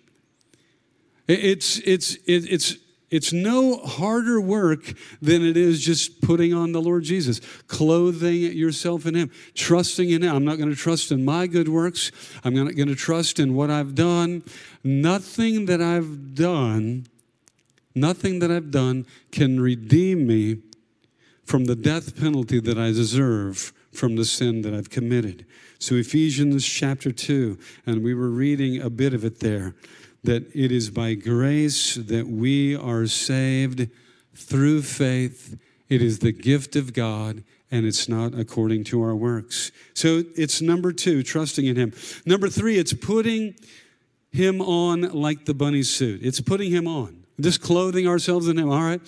It's, 1.27 1.79
it's, 1.87 2.19
it's, 2.27 2.77
it's 3.13 3.31
no 3.31 3.77
harder 3.77 4.41
work 4.41 4.95
than 5.21 5.45
it 5.45 5.57
is 5.57 5.85
just 5.85 6.23
putting 6.23 6.55
on 6.55 6.73
the 6.73 6.81
Lord 6.81 7.05
Jesus, 7.05 7.41
clothing 7.69 8.35
yourself 8.35 9.05
in 9.05 9.15
Him, 9.15 9.31
trusting 9.55 10.09
in 10.09 10.23
Him. 10.23 10.35
I'm 10.35 10.45
not 10.47 10.57
going 10.57 10.71
to 10.71 10.75
trust 10.75 11.13
in 11.13 11.23
my 11.23 11.47
good 11.47 11.69
works. 11.69 12.11
I'm 12.43 12.55
not 12.55 12.75
going 12.75 12.89
to 12.89 12.95
trust 12.95 13.39
in 13.39 13.55
what 13.55 13.71
I've 13.71 13.95
done. 13.95 14.43
Nothing 14.83 15.67
that 15.67 15.83
I've 15.83 16.35
done, 16.35 17.07
nothing 17.95 18.39
that 18.39 18.51
I've 18.51 18.71
done 18.71 19.07
can 19.31 19.61
redeem 19.61 20.27
me 20.27 20.63
from 21.45 21.67
the 21.67 21.77
death 21.77 22.19
penalty 22.19 22.61
that 22.61 22.79
I 22.79 22.93
deserve 22.93 23.75
from 23.93 24.17
the 24.17 24.25
sin 24.25 24.63
that 24.63 24.73
I've 24.73 24.89
committed. 24.89 25.45
So, 25.79 25.97
Ephesians 25.97 26.65
chapter 26.65 27.13
2, 27.13 27.59
and 27.85 28.03
we 28.03 28.15
were 28.15 28.31
reading 28.31 28.81
a 28.81 28.89
bit 28.89 29.13
of 29.13 29.23
it 29.23 29.41
there 29.41 29.75
that 30.25 30.45
it 30.55 30.71
is 30.71 30.91
by 30.91 31.15
grace 31.15 31.97
that 31.97 32.29
we 32.29 32.77
are 32.77 33.07
saved 33.07 33.89
through 34.35 34.83
faith. 34.83 35.59
It 35.89 36.01
is 36.01 36.21
the 36.21 36.33
gift 36.33 36.77
of 36.77 36.93
God, 36.93 37.43
and 37.71 37.85
it's 37.85 38.09
not 38.09 38.35
according 38.35 38.85
to 38.85 39.03
our 39.03 39.17
works. 39.17 39.73
So 39.95 40.23
it's 40.37 40.63
number 40.63 40.93
two, 40.93 41.23
trusting 41.23 41.67
in 41.67 41.77
Him. 41.77 41.93
Number 42.25 42.49
three, 42.49 42.79
it's 42.79 42.93
putting 42.93 43.55
Him 44.31 44.61
on 44.61 45.03
like 45.13 45.45
the 45.45 45.55
bunny 45.55 45.83
suit. 45.83 46.21
It's 46.23 46.41
putting 46.41 46.71
Him 46.71 46.87
on. 46.87 47.25
Just 47.41 47.61
clothing 47.61 48.07
ourselves 48.07 48.47
in 48.47 48.59
Him. 48.59 48.71
All 48.71 48.83
right, 48.83 49.01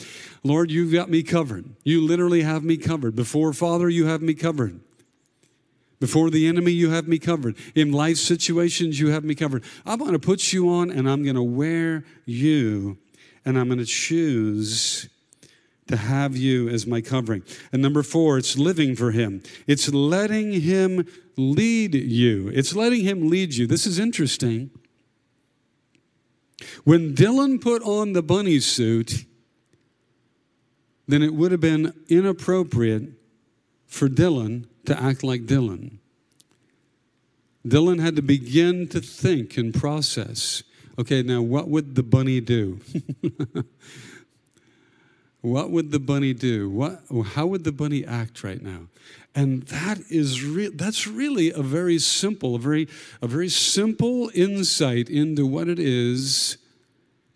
Lord, 0.42 0.70
you've 0.70 0.92
got 0.92 1.08
me 1.08 1.22
covered. 1.22 1.64
You 1.84 2.00
literally 2.00 2.42
have 2.42 2.64
me 2.64 2.76
covered. 2.76 3.14
Before 3.14 3.52
Father, 3.52 3.88
you 3.88 4.06
have 4.06 4.20
me 4.20 4.34
covered. 4.34 4.80
Before 6.04 6.28
the 6.28 6.46
enemy, 6.48 6.70
you 6.70 6.90
have 6.90 7.08
me 7.08 7.18
covered. 7.18 7.56
In 7.74 7.90
life 7.90 8.18
situations, 8.18 9.00
you 9.00 9.08
have 9.08 9.24
me 9.24 9.34
covered. 9.34 9.64
I'm 9.86 9.98
going 9.98 10.12
to 10.12 10.18
put 10.18 10.52
you 10.52 10.68
on 10.68 10.90
and 10.90 11.08
I'm 11.08 11.22
going 11.22 11.34
to 11.34 11.42
wear 11.42 12.04
you 12.26 12.98
and 13.46 13.58
I'm 13.58 13.68
going 13.68 13.78
to 13.78 13.86
choose 13.86 15.08
to 15.86 15.96
have 15.96 16.36
you 16.36 16.68
as 16.68 16.86
my 16.86 17.00
covering. 17.00 17.42
And 17.72 17.80
number 17.80 18.02
four, 18.02 18.36
it's 18.36 18.58
living 18.58 18.94
for 18.94 19.12
him. 19.12 19.42
It's 19.66 19.88
letting 19.94 20.52
him 20.52 21.06
lead 21.38 21.94
you. 21.94 22.50
It's 22.52 22.74
letting 22.74 23.00
him 23.00 23.30
lead 23.30 23.54
you. 23.54 23.66
This 23.66 23.86
is 23.86 23.98
interesting. 23.98 24.72
When 26.84 27.14
Dylan 27.14 27.62
put 27.62 27.82
on 27.82 28.12
the 28.12 28.22
bunny 28.22 28.60
suit, 28.60 29.24
then 31.08 31.22
it 31.22 31.32
would 31.32 31.50
have 31.50 31.62
been 31.62 31.94
inappropriate 32.10 33.04
for 33.86 34.10
Dylan 34.10 34.66
to 34.86 35.00
act 35.00 35.22
like 35.22 35.46
Dylan. 35.46 35.98
Dylan 37.66 38.00
had 38.00 38.16
to 38.16 38.22
begin 38.22 38.88
to 38.88 39.00
think 39.00 39.56
and 39.56 39.72
process 39.72 40.62
okay, 40.98 41.22
now 41.22 41.42
what 41.42 41.68
would 41.68 41.94
the 41.94 42.02
bunny 42.02 42.40
do? 42.40 42.80
what 45.40 45.70
would 45.70 45.90
the 45.90 45.98
bunny 45.98 46.32
do? 46.32 46.70
What, 46.70 47.02
how 47.32 47.46
would 47.46 47.64
the 47.64 47.72
bunny 47.72 48.04
act 48.04 48.44
right 48.44 48.62
now? 48.62 48.88
And 49.34 49.62
that 49.64 49.98
is 50.10 50.44
re- 50.44 50.68
that's 50.68 51.06
really 51.06 51.50
a 51.50 51.62
very 51.62 51.98
simple, 51.98 52.54
a 52.54 52.58
very, 52.58 52.88
a 53.20 53.26
very 53.26 53.48
simple 53.48 54.30
insight 54.32 55.08
into 55.10 55.44
what 55.44 55.68
it 55.68 55.80
is 55.80 56.56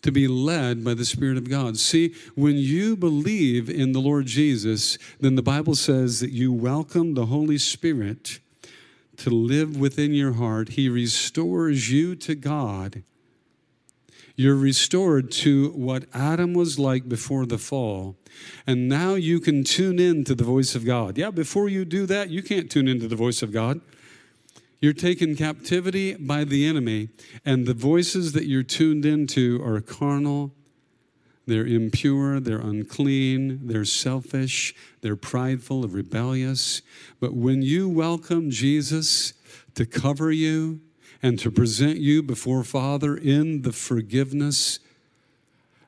to 0.09 0.13
be 0.13 0.27
led 0.27 0.83
by 0.83 0.95
the 0.95 1.05
Spirit 1.05 1.37
of 1.37 1.51
God. 1.51 1.77
See, 1.77 2.15
when 2.35 2.57
you 2.57 2.97
believe 2.97 3.69
in 3.69 3.93
the 3.93 4.01
Lord 4.01 4.25
Jesus, 4.25 4.97
then 5.21 5.35
the 5.35 5.43
Bible 5.43 5.75
says 5.75 6.21
that 6.21 6.31
you 6.31 6.51
welcome 6.51 7.13
the 7.13 7.27
Holy 7.27 7.59
Spirit 7.59 8.41
to 9.19 9.29
live 9.29 9.77
within 9.77 10.15
your 10.15 10.33
heart. 10.33 10.71
He 10.71 10.89
restores 10.89 11.93
you 11.93 12.17
to 12.17 12.35
God. 12.35 13.03
You're 14.35 14.57
restored 14.57 15.31
to 15.33 15.73
what 15.73 16.05
Adam 16.15 16.55
was 16.55 16.79
like 16.79 17.07
before 17.07 17.45
the 17.45 17.59
fall. 17.59 18.17
And 18.67 18.89
now 18.89 19.13
you 19.13 19.41
can 19.41 19.63
tune 19.63 19.99
in 19.99 20.25
to 20.25 20.35
the 20.35 20.43
voice 20.43 20.75
of 20.75 20.87
God. 20.87 21.19
Yeah, 21.19 21.31
before 21.31 21.69
you 21.69 21.85
do 21.85 22.07
that, 22.07 22.31
you 22.31 22.43
can't 22.43 22.71
tune 22.71 22.89
into 22.89 23.09
the 23.09 23.17
voice 23.17 23.43
of 23.43 23.53
God. 23.53 23.83
You're 24.81 24.93
taken 24.93 25.35
captivity 25.35 26.15
by 26.15 26.45
the 26.45 26.65
enemy, 26.65 27.09
and 27.45 27.67
the 27.67 27.75
voices 27.75 28.33
that 28.33 28.47
you're 28.47 28.63
tuned 28.63 29.05
into 29.05 29.61
are 29.65 29.81
carnal, 29.81 30.53
they're 31.49 31.67
impure, 31.67 32.39
they're 32.39 32.61
unclean, 32.61 33.67
they're 33.67 33.85
selfish, 33.85 34.77
they're 35.01 35.17
prideful, 35.17 35.81
they're 35.81 35.91
rebellious. 35.91 36.83
But 37.19 37.35
when 37.35 37.61
you 37.63 37.89
welcome 37.89 38.51
Jesus 38.51 39.33
to 39.75 39.85
cover 39.85 40.31
you 40.31 40.81
and 41.23 41.41
to 41.41 41.51
present 41.51 41.99
you 41.99 42.23
before 42.23 42.63
Father 42.63 43.17
in 43.17 43.63
the 43.63 43.73
forgiveness 43.73 44.79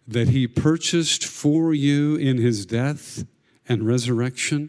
that 0.09 0.31
He 0.31 0.49
purchased 0.49 1.25
for 1.25 1.73
you 1.73 2.17
in 2.17 2.39
His 2.39 2.67
death 2.67 3.25
and 3.69 3.87
resurrection, 3.87 4.69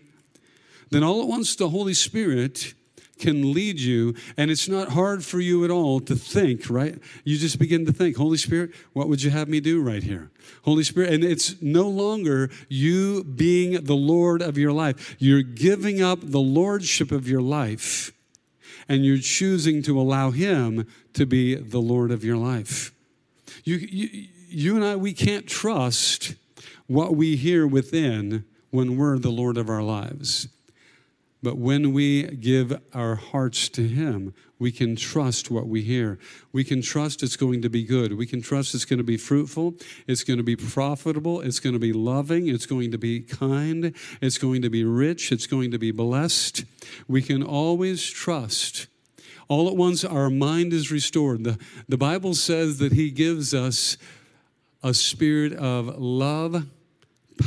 then 0.92 1.02
all 1.02 1.24
at 1.24 1.28
once 1.28 1.56
the 1.56 1.70
Holy 1.70 1.96
Spirit 1.96 2.76
can 3.20 3.54
lead 3.54 3.80
you, 3.80 4.16
and 4.36 4.50
it's 4.50 4.68
not 4.68 4.90
hard 4.90 5.24
for 5.24 5.40
you 5.40 5.64
at 5.64 5.72
all 5.72 6.00
to 6.02 6.16
think, 6.16 6.70
right? 6.70 6.98
You 7.24 7.38
just 7.38 7.60
begin 7.60 7.86
to 7.86 7.94
think, 7.94 8.18
Holy 8.18 8.38
Spirit, 8.38 8.72
what 8.94 9.08
would 9.08 9.22
you 9.22 9.30
have 9.30 9.48
me 9.48 9.60
do 9.60 9.82
right 9.82 10.04
here? 10.04 10.32
Holy 10.64 10.84
Spirit, 10.84 11.14
and 11.14 11.24
it's 11.24 11.62
no 11.62 11.88
longer 11.88 12.50
you 12.68 13.24
being 13.24 13.84
the 13.84 13.96
Lord 13.96 14.42
of 14.42 14.58
your 14.58 14.72
life. 14.72 15.16
You're 15.20 15.44
giving 15.44 16.02
up 16.02 16.20
the 16.22 16.40
lordship 16.40 17.12
of 17.12 17.28
your 17.28 17.42
life, 17.42 18.12
and 18.90 19.06
you're 19.06 19.18
choosing 19.18 19.84
to 19.84 20.00
allow 20.00 20.32
Him 20.32 20.88
to 21.14 21.26
be 21.26 21.56
the 21.56 21.80
Lord 21.80 22.12
of 22.12 22.24
your 22.24 22.38
life. 22.38 22.92
You, 23.64 23.76
you, 23.76 24.28
you 24.50 24.76
and 24.76 24.84
I, 24.84 24.96
we 24.96 25.14
can't 25.14 25.48
trust 25.48 26.36
what 26.88 27.16
we 27.16 27.36
hear 27.36 27.68
within 27.68 28.46
when 28.72 28.98
we're 28.98 29.20
the 29.20 29.30
Lord 29.30 29.58
of 29.58 29.70
our 29.70 29.84
lives. 29.84 30.48
But 31.44 31.58
when 31.58 31.92
we 31.92 32.24
give 32.24 32.80
our 32.94 33.16
hearts 33.16 33.68
to 33.70 33.88
Him, 33.88 34.34
we 34.60 34.72
can 34.72 34.96
trust 34.96 35.50
what 35.50 35.68
we 35.68 35.82
hear. 35.82 36.20
We 36.52 36.64
can 36.64 36.84
trust 36.84 37.24
it's 37.24 37.36
going 37.36 37.64
to 37.64 37.70
be 37.70 37.84
good. 37.84 38.16
We 38.16 38.28
can 38.28 38.44
trust 38.44 38.76
it's 38.76 38.86
going 38.86 39.00
to 39.00 39.04
be 39.04 39.18
fruitful. 39.18 39.74
It's 40.06 40.24
going 40.24 40.38
to 40.38 40.44
be 40.44 40.56
profitable. 40.56 41.42
It's 41.42 41.60
going 41.60 41.74
to 41.74 41.80
be 41.80 41.94
loving. 41.94 42.48
It's 42.48 42.68
going 42.68 42.92
to 42.92 43.00
be 43.00 43.22
kind. 43.22 43.96
It's 44.22 44.38
going 44.38 44.62
to 44.62 44.70
be 44.70 44.84
rich. 44.84 45.32
It's 45.32 45.48
going 45.48 45.72
to 45.72 45.80
be 45.80 45.90
blessed. 45.90 46.64
We 47.08 47.24
can 47.24 47.42
always 47.42 48.08
trust. 48.08 48.86
All 49.48 49.68
at 49.68 49.76
once, 49.76 50.06
our 50.06 50.30
mind 50.30 50.74
is 50.74 50.92
restored. 50.92 51.44
The, 51.44 51.58
the 51.90 51.98
Bible 51.98 52.36
says 52.36 52.78
that 52.78 52.94
He 52.94 53.10
gives 53.10 53.56
us 53.56 53.98
a 54.84 54.94
spirit 54.94 55.54
of 55.54 55.98
love, 55.98 56.68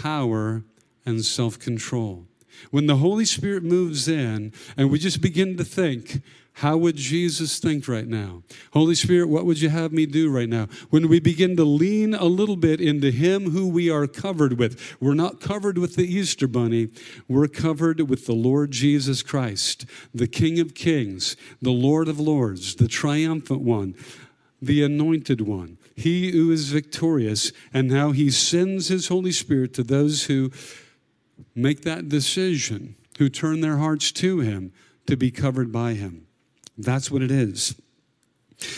power, 0.03 0.65
and 1.07 1.25
self 1.25 1.61
control. 1.61 2.27
When 2.71 2.87
the 2.87 2.97
Holy 2.97 3.25
Spirit 3.25 3.63
moves 3.63 4.09
in 4.09 4.53
and 4.77 4.91
we 4.91 4.99
just 4.99 5.21
begin 5.21 5.57
to 5.57 5.65
think, 5.65 6.23
How 6.59 6.77
would 6.77 6.97
Jesus 6.97 7.59
think 7.59 7.89
right 7.89 8.07
now? 8.07 8.43
Holy 8.73 8.95
Spirit, 8.95 9.29
what 9.29 9.45
would 9.45 9.61
you 9.61 9.71
have 9.71 9.93
me 9.93 10.07
do 10.07 10.31
right 10.31 10.49
now? 10.49 10.69
When 10.91 11.09
we 11.09 11.19
begin 11.19 11.57
to 11.57 11.65
lean 11.65 12.15
a 12.15 12.27
little 12.27 12.57
bit 12.57 12.81
into 12.81 13.11
Him 13.11 13.51
who 13.51 13.67
we 13.67 13.91
are 13.91 14.07
covered 14.07 14.59
with, 14.59 14.97
we're 15.01 15.15
not 15.15 15.41
covered 15.41 15.79
with 15.79 15.97
the 15.97 16.07
Easter 16.07 16.47
Bunny, 16.47 16.91
we're 17.27 17.49
covered 17.49 18.01
with 18.09 18.27
the 18.27 18.35
Lord 18.35 18.71
Jesus 18.71 19.23
Christ, 19.23 19.85
the 20.15 20.29
King 20.29 20.61
of 20.61 20.75
Kings, 20.75 21.37
the 21.61 21.73
Lord 21.73 22.07
of 22.07 22.21
Lords, 22.21 22.77
the 22.77 22.89
triumphant 22.89 23.61
one, 23.63 23.97
the 24.63 24.85
anointed 24.85 25.41
one, 25.41 25.77
He 25.97 26.31
who 26.31 26.53
is 26.53 26.71
victorious, 26.71 27.53
and 27.73 27.89
now 27.89 28.13
He 28.13 28.31
sends 28.31 28.89
His 28.89 29.09
Holy 29.09 29.33
Spirit 29.33 29.75
to 29.75 29.83
those 29.83 30.25
who 30.25 30.53
make 31.55 31.83
that 31.83 32.09
decision, 32.09 32.97
who 33.19 33.29
turn 33.29 33.61
their 33.61 33.79
hearts 33.79 34.13
to 34.13 34.41
Him 34.41 34.73
to 35.07 35.17
be 35.17 35.31
covered 35.31 35.73
by 35.73 35.95
Him. 35.95 36.27
That's 36.77 37.11
what 37.11 37.23
it 37.23 37.31
is. 37.31 37.77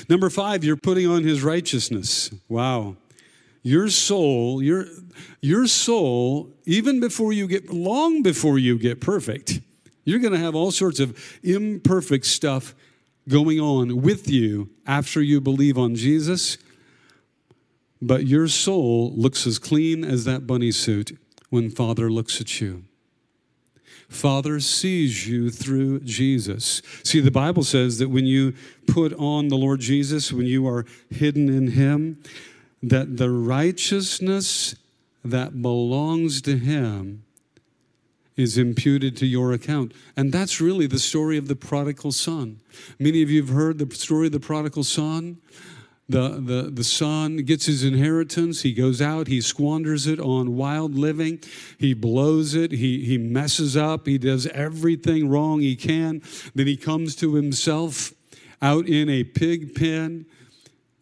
Number 0.09 0.31
five, 0.31 0.64
you're 0.64 0.77
putting 0.77 1.07
on 1.07 1.23
his 1.23 1.42
righteousness. 1.42 2.31
Wow. 2.49 2.97
Your 3.62 3.88
soul, 3.88 4.62
your, 4.62 4.87
your 5.40 5.66
soul, 5.66 6.53
even 6.64 7.01
before 7.01 7.33
you 7.33 7.47
get, 7.47 7.71
long 7.71 8.23
before 8.23 8.59
you 8.59 8.79
get 8.79 9.01
perfect, 9.01 9.61
you're 10.05 10.21
going 10.21 10.33
to 10.33 10.38
have 10.38 10.55
all 10.55 10.71
sorts 10.71 11.01
of 11.01 11.19
imperfect 11.42 12.27
stuff 12.27 12.75
going 13.29 13.61
on 13.61 14.03
with 14.03 14.31
you 14.31 14.71
after 14.87 15.21
you 15.21 15.40
believe 15.40 15.77
on 15.77 15.97
Jesus. 15.97 16.59
But 18.01 18.27
your 18.27 18.47
soul 18.47 19.12
looks 19.16 19.47
as 19.47 19.59
clean 19.59 20.05
as 20.05 20.25
that 20.25 20.47
bunny 20.47 20.71
suit 20.71 21.19
when 21.50 21.70
Father 21.70 22.11
looks 22.11 22.40
at 22.40 22.61
you. 22.61 22.85
Father 24.09 24.61
sees 24.61 25.26
you 25.26 25.50
through 25.50 26.00
Jesus. 26.00 26.80
See, 27.02 27.20
the 27.20 27.30
Bible 27.30 27.64
says 27.64 27.98
that 27.98 28.09
when 28.09 28.24
you 28.24 28.54
put 28.87 29.12
on 29.14 29.48
the 29.48 29.56
Lord 29.56 29.80
Jesus, 29.80 30.32
when 30.32 30.46
you 30.46 30.66
are 30.68 30.87
hidden 31.11 31.48
in 31.48 31.68
Him, 31.68 32.22
that 32.82 33.16
the 33.16 33.30
righteousness 33.30 34.76
that 35.24 35.61
belongs 35.61 36.40
to 36.42 36.56
Him 36.56 37.24
is 38.37 38.59
imputed 38.59 39.16
to 39.16 39.26
your 39.26 39.52
account. 39.52 39.92
And 40.16 40.30
that's 40.30 40.61
really 40.61 40.87
the 40.87 40.98
story 40.98 41.38
of 41.38 41.48
the 41.48 41.56
prodigal 41.56 42.12
son. 42.12 42.61
Many 42.98 43.22
of 43.22 43.30
you 43.30 43.40
have 43.42 43.54
heard 43.54 43.78
the 43.78 43.92
story 43.94 44.26
of 44.26 44.32
the 44.32 44.40
prodigal 44.40 44.85
son. 44.85 45.38
The, 46.09 46.40
the, 46.40 46.71
the 46.73 46.85
son 46.85 47.38
gets 47.38 47.66
his 47.66 47.83
inheritance. 47.83 48.62
He 48.62 48.73
goes 48.73 49.03
out, 49.03 49.27
he 49.27 49.40
squanders 49.40 50.07
it 50.07 50.21
on 50.21 50.57
wild 50.57 50.95
living. 50.95 51.40
He 51.79 51.95
blows 51.95 52.55
it, 52.55 52.71
he, 52.71 53.05
he 53.05 53.19
messes 53.19 53.77
up, 53.77 54.07
he 54.07 54.16
does 54.16 54.47
everything 54.49 55.29
wrong 55.29 55.61
he 55.61 55.75
can. 55.75 56.23
Then 56.55 56.69
he 56.69 56.77
comes 56.77 57.16
to 57.16 57.35
himself 57.35 58.12
out 58.62 58.87
in 58.87 59.09
a 59.11 59.25
pig 59.25 59.75
pen, 59.75 60.27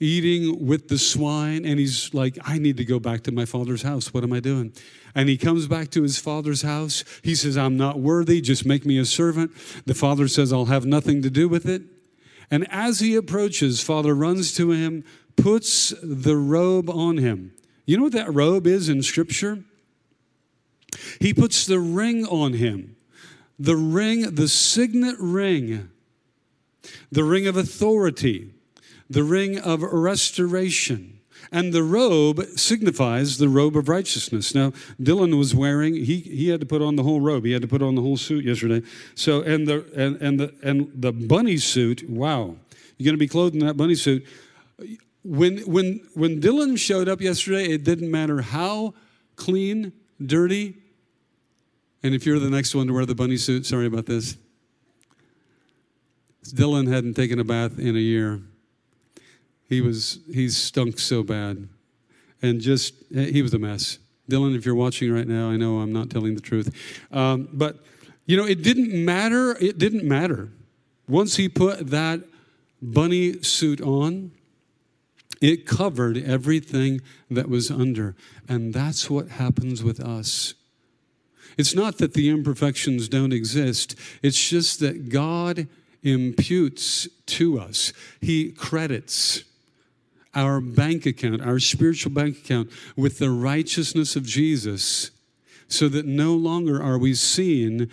eating 0.00 0.66
with 0.66 0.88
the 0.88 0.98
swine, 0.98 1.64
and 1.64 1.78
he's 1.78 2.12
like, 2.14 2.38
I 2.42 2.58
need 2.58 2.78
to 2.78 2.84
go 2.84 2.98
back 2.98 3.22
to 3.24 3.32
my 3.32 3.44
father's 3.44 3.82
house. 3.82 4.12
What 4.12 4.24
am 4.24 4.32
I 4.32 4.40
doing? 4.40 4.72
And 5.14 5.28
he 5.28 5.36
comes 5.36 5.68
back 5.68 5.90
to 5.90 6.02
his 6.02 6.18
father's 6.18 6.62
house. 6.62 7.04
He 7.22 7.34
says, 7.34 7.56
I'm 7.56 7.76
not 7.76 8.00
worthy, 8.00 8.40
just 8.40 8.66
make 8.66 8.84
me 8.84 8.98
a 8.98 9.04
servant. 9.04 9.52
The 9.86 9.94
father 9.94 10.28
says, 10.28 10.52
I'll 10.52 10.64
have 10.64 10.86
nothing 10.86 11.22
to 11.22 11.30
do 11.30 11.48
with 11.48 11.66
it. 11.66 11.82
And 12.50 12.66
as 12.70 13.00
he 13.00 13.16
approaches, 13.16 13.82
Father 13.82 14.14
runs 14.14 14.54
to 14.54 14.70
him, 14.70 15.04
puts 15.36 15.92
the 16.02 16.36
robe 16.36 16.88
on 16.90 17.18
him. 17.18 17.52
You 17.86 17.96
know 17.96 18.04
what 18.04 18.12
that 18.12 18.32
robe 18.32 18.66
is 18.66 18.88
in 18.88 19.02
Scripture? 19.02 19.64
He 21.20 21.34
puts 21.34 21.66
the 21.66 21.80
ring 21.80 22.24
on 22.26 22.54
him. 22.54 22.96
The 23.58 23.76
ring, 23.76 24.34
the 24.34 24.48
signet 24.48 25.16
ring, 25.18 25.90
the 27.10 27.24
ring 27.24 27.46
of 27.46 27.56
authority, 27.56 28.52
the 29.08 29.22
ring 29.22 29.58
of 29.58 29.82
restoration. 29.82 31.13
And 31.54 31.72
the 31.72 31.84
robe 31.84 32.42
signifies 32.56 33.38
the 33.38 33.48
robe 33.48 33.76
of 33.76 33.88
righteousness. 33.88 34.56
Now, 34.56 34.72
Dylan 35.00 35.38
was 35.38 35.54
wearing, 35.54 35.94
he, 35.94 36.16
he 36.18 36.48
had 36.48 36.58
to 36.58 36.66
put 36.66 36.82
on 36.82 36.96
the 36.96 37.04
whole 37.04 37.20
robe. 37.20 37.44
He 37.44 37.52
had 37.52 37.62
to 37.62 37.68
put 37.68 37.80
on 37.80 37.94
the 37.94 38.02
whole 38.02 38.16
suit 38.16 38.44
yesterday. 38.44 38.82
So, 39.14 39.40
and 39.42 39.68
the, 39.68 39.86
and, 39.94 40.16
and 40.20 40.40
the, 40.40 40.52
and 40.64 40.90
the 40.92 41.12
bunny 41.12 41.58
suit, 41.58 42.10
wow. 42.10 42.56
You're 42.98 43.04
going 43.04 43.14
to 43.14 43.18
be 43.18 43.28
clothed 43.28 43.54
in 43.54 43.64
that 43.64 43.76
bunny 43.76 43.94
suit. 43.94 44.26
When, 45.22 45.58
when, 45.58 46.00
when 46.14 46.40
Dylan 46.40 46.76
showed 46.76 47.08
up 47.08 47.20
yesterday, 47.20 47.66
it 47.66 47.84
didn't 47.84 48.10
matter 48.10 48.40
how 48.42 48.94
clean, 49.36 49.92
dirty, 50.20 50.74
and 52.02 52.16
if 52.16 52.26
you're 52.26 52.40
the 52.40 52.50
next 52.50 52.74
one 52.74 52.88
to 52.88 52.92
wear 52.92 53.06
the 53.06 53.14
bunny 53.14 53.36
suit, 53.36 53.64
sorry 53.64 53.86
about 53.86 54.06
this. 54.06 54.36
Dylan 56.46 56.92
hadn't 56.92 57.14
taken 57.14 57.38
a 57.38 57.44
bath 57.44 57.78
in 57.78 57.94
a 57.94 58.00
year. 58.00 58.42
He 59.68 59.80
was 59.80 60.20
he 60.32 60.48
stunk 60.48 60.98
so 60.98 61.22
bad, 61.22 61.68
and 62.42 62.60
just 62.60 62.94
he 63.12 63.42
was 63.42 63.54
a 63.54 63.58
mess. 63.58 63.98
Dylan, 64.30 64.56
if 64.56 64.64
you're 64.64 64.74
watching 64.74 65.12
right 65.12 65.26
now, 65.26 65.50
I 65.50 65.56
know 65.56 65.78
I'm 65.80 65.92
not 65.92 66.10
telling 66.10 66.34
the 66.34 66.40
truth, 66.40 66.74
um, 67.12 67.48
but 67.52 67.78
you 68.26 68.36
know 68.36 68.46
it 68.46 68.62
didn't 68.62 68.92
matter. 68.92 69.56
It 69.60 69.78
didn't 69.78 70.04
matter. 70.04 70.50
Once 71.08 71.36
he 71.36 71.48
put 71.48 71.90
that 71.90 72.20
bunny 72.80 73.42
suit 73.42 73.80
on, 73.80 74.32
it 75.40 75.66
covered 75.66 76.16
everything 76.16 77.00
that 77.30 77.48
was 77.48 77.70
under, 77.70 78.14
and 78.48 78.72
that's 78.72 79.10
what 79.10 79.28
happens 79.28 79.82
with 79.82 80.00
us. 80.00 80.54
It's 81.56 81.74
not 81.74 81.98
that 81.98 82.14
the 82.14 82.30
imperfections 82.30 83.08
don't 83.08 83.32
exist. 83.32 83.94
It's 84.22 84.48
just 84.48 84.80
that 84.80 85.08
God 85.08 85.68
imputes 86.02 87.08
to 87.26 87.58
us. 87.58 87.92
He 88.20 88.50
credits 88.50 89.44
our 90.34 90.60
bank 90.60 91.06
account, 91.06 91.42
our 91.42 91.58
spiritual 91.58 92.12
bank 92.12 92.38
account, 92.38 92.70
with 92.96 93.18
the 93.18 93.30
righteousness 93.30 94.16
of 94.16 94.24
Jesus, 94.24 95.10
so 95.68 95.88
that 95.88 96.06
no 96.06 96.34
longer 96.34 96.82
are 96.82 96.98
we 96.98 97.14
seen 97.14 97.90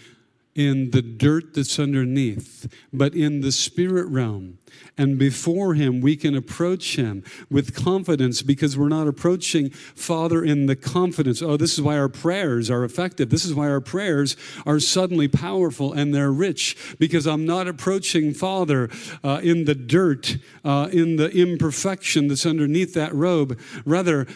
in 0.56 0.92
the 0.92 1.02
dirt 1.02 1.54
that's 1.54 1.80
underneath, 1.80 2.72
but 2.92 3.14
in 3.14 3.42
the 3.42 3.52
spirit 3.52 4.08
realm. 4.10 4.58
And 4.98 5.18
before 5.18 5.74
Him, 5.74 6.02
we 6.02 6.16
can 6.16 6.36
approach 6.36 6.96
Him 6.96 7.24
with 7.50 7.76
confidence 7.76 8.42
because 8.42 8.78
we're 8.78 8.90
not 8.90 9.08
approaching 9.08 9.70
Father 9.70 10.44
in 10.44 10.66
the 10.66 10.76
confidence. 10.76 11.42
Oh, 11.42 11.58
this 11.58 11.74
is 11.74 11.82
why 11.82 11.98
our 11.98 12.10
prayers 12.10 12.70
are 12.70 12.84
effective. 12.84 13.30
This 13.30 13.46
is 13.46 13.54
why 13.54 13.70
our 13.70 13.82
prayers 13.82 14.36
are 14.66 14.80
suddenly 14.80 15.28
powerful 15.28 15.94
and 15.94 16.14
they're 16.14 16.32
rich 16.32 16.96
because 17.00 17.26
I'm 17.26 17.46
not 17.46 17.68
approaching 17.68 18.34
Father 18.34 18.90
uh, 19.24 19.40
in 19.44 19.66
the 19.66 19.76
dirt, 19.76 20.38
uh, 20.64 20.90
in 20.92 21.16
the 21.16 21.30
imperfection 21.30 22.28
that's 22.28 22.46
underneath 22.46 22.94
that 22.94 23.14
robe. 23.14 23.60
Rather, 23.86 24.28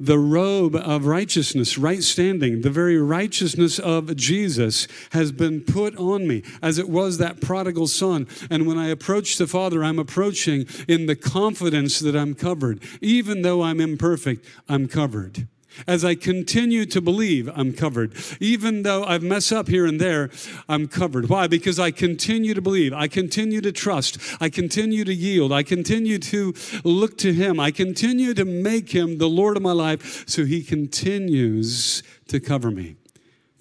the 0.00 0.18
robe 0.18 0.76
of 0.76 1.06
righteousness, 1.06 1.76
right 1.76 2.02
standing, 2.02 2.60
the 2.60 2.70
very 2.70 2.98
righteousness 2.98 3.78
of 3.78 4.14
Jesus 4.16 4.86
has 5.10 5.32
been 5.32 5.60
put 5.60 5.96
on 5.96 6.26
me, 6.28 6.42
as 6.62 6.78
it 6.78 6.88
was 6.88 7.18
that 7.18 7.40
prodigal 7.40 7.88
son. 7.88 8.26
And 8.50 8.66
when 8.66 8.78
I 8.78 8.88
approach 8.88 9.36
the 9.36 9.46
Father, 9.46 9.82
I'm 9.82 9.98
approaching 9.98 10.66
in 10.86 11.06
the 11.06 11.16
confidence 11.16 11.98
that 11.98 12.16
I'm 12.16 12.34
covered. 12.34 12.82
Even 13.00 13.42
though 13.42 13.62
I'm 13.62 13.80
imperfect, 13.80 14.44
I'm 14.68 14.86
covered. 14.86 15.48
As 15.86 16.04
I 16.04 16.14
continue 16.14 16.84
to 16.86 17.00
believe, 17.00 17.48
I'm 17.54 17.72
covered. 17.72 18.14
Even 18.40 18.82
though 18.82 19.04
I've 19.04 19.22
messed 19.22 19.52
up 19.52 19.68
here 19.68 19.86
and 19.86 20.00
there, 20.00 20.30
I'm 20.68 20.88
covered. 20.88 21.28
Why? 21.28 21.46
Because 21.46 21.78
I 21.78 21.90
continue 21.90 22.54
to 22.54 22.62
believe. 22.62 22.92
I 22.92 23.08
continue 23.08 23.60
to 23.60 23.72
trust. 23.72 24.18
I 24.40 24.48
continue 24.48 25.04
to 25.04 25.14
yield. 25.14 25.52
I 25.52 25.62
continue 25.62 26.18
to 26.18 26.54
look 26.84 27.18
to 27.18 27.32
Him. 27.32 27.60
I 27.60 27.70
continue 27.70 28.34
to 28.34 28.44
make 28.44 28.90
Him 28.90 29.18
the 29.18 29.28
Lord 29.28 29.56
of 29.56 29.62
my 29.62 29.72
life 29.72 30.28
so 30.28 30.44
He 30.44 30.62
continues 30.62 32.02
to 32.28 32.40
cover 32.40 32.70
me. 32.70 32.96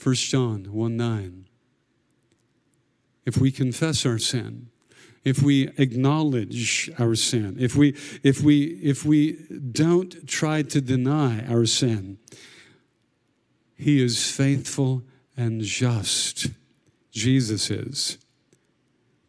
1 0.01 0.15
John 0.15 0.65
1 0.71 0.97
9. 0.97 1.45
If 3.25 3.38
we 3.38 3.51
confess 3.51 4.06
our 4.06 4.17
sin, 4.17 4.69
if 5.27 5.41
we 5.41 5.67
acknowledge 5.77 6.89
our 6.97 7.13
sin, 7.15 7.57
if 7.59 7.75
we, 7.75 7.95
if 8.23 8.41
we, 8.41 8.63
if 8.81 9.03
we 9.03 9.33
don't 9.71 10.25
try 10.25 10.61
to 10.61 10.79
deny 10.79 11.45
our 11.47 11.65
sin, 11.65 12.17
He 13.75 14.01
is 14.01 14.31
faithful 14.31 15.03
and 15.35 15.61
just. 15.61 16.47
Jesus 17.11 17.69
is 17.69 18.17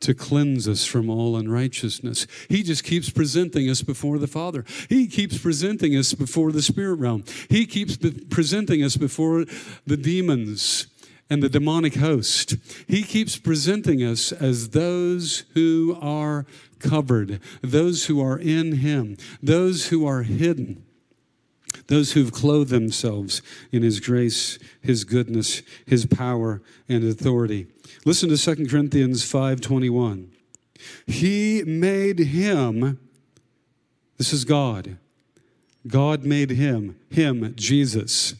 to 0.01 0.15
cleanse 0.15 0.69
us 0.69 0.85
from 0.85 1.11
all 1.11 1.37
unrighteousness. 1.37 2.29
He 2.49 2.63
just 2.63 2.85
keeps 2.85 3.11
presenting 3.11 3.69
us 3.69 3.83
before 3.83 4.19
the 4.19 4.29
Father. 4.29 4.65
He 4.89 5.09
keeps 5.09 5.39
presenting 5.39 5.97
us 5.97 6.15
before 6.15 6.53
the 6.53 6.63
spirit 6.63 7.01
realm. 7.01 7.25
He 7.49 7.67
keeps 7.67 7.97
presenting 8.31 8.85
us 8.85 8.97
before 8.97 9.45
the 9.85 9.97
demons 9.97 10.87
and 11.31 11.43
the 11.43 11.49
demonic 11.49 11.97
host. 11.97 12.57
He 12.87 13.03
keeps 13.03 13.37
presenting 13.37 14.03
us 14.03 14.33
as 14.33 14.71
those 14.71 15.45
who 15.55 15.97
are 16.01 16.47
covered, 16.79 17.41
those 17.61 18.07
who 18.07 18.23
are 18.23 18.39
in 18.39 18.77
Him, 18.77 19.17
those 19.43 19.89
who 19.89 20.07
are 20.07 20.23
hidden, 20.23 20.85
those 21.89 22.13
who've 22.13 22.33
clothed 22.33 22.71
themselves 22.71 23.43
in 23.73 23.83
His 23.83 24.01
grace, 24.01 24.59
His 24.81 25.05
goodness, 25.05 25.63
His 25.87 26.07
power, 26.07 26.63
and 26.89 27.05
authority. 27.05 27.67
Listen 28.05 28.29
to 28.29 28.37
2 28.37 28.69
Corinthians 28.69 29.25
5:21. 29.25 30.29
He 31.07 31.63
made 31.65 32.19
him, 32.19 32.99
this 34.17 34.33
is 34.33 34.45
God. 34.45 34.97
God 35.87 36.25
made 36.25 36.51
him, 36.51 36.97
him, 37.11 37.55
Jesus. 37.57 38.35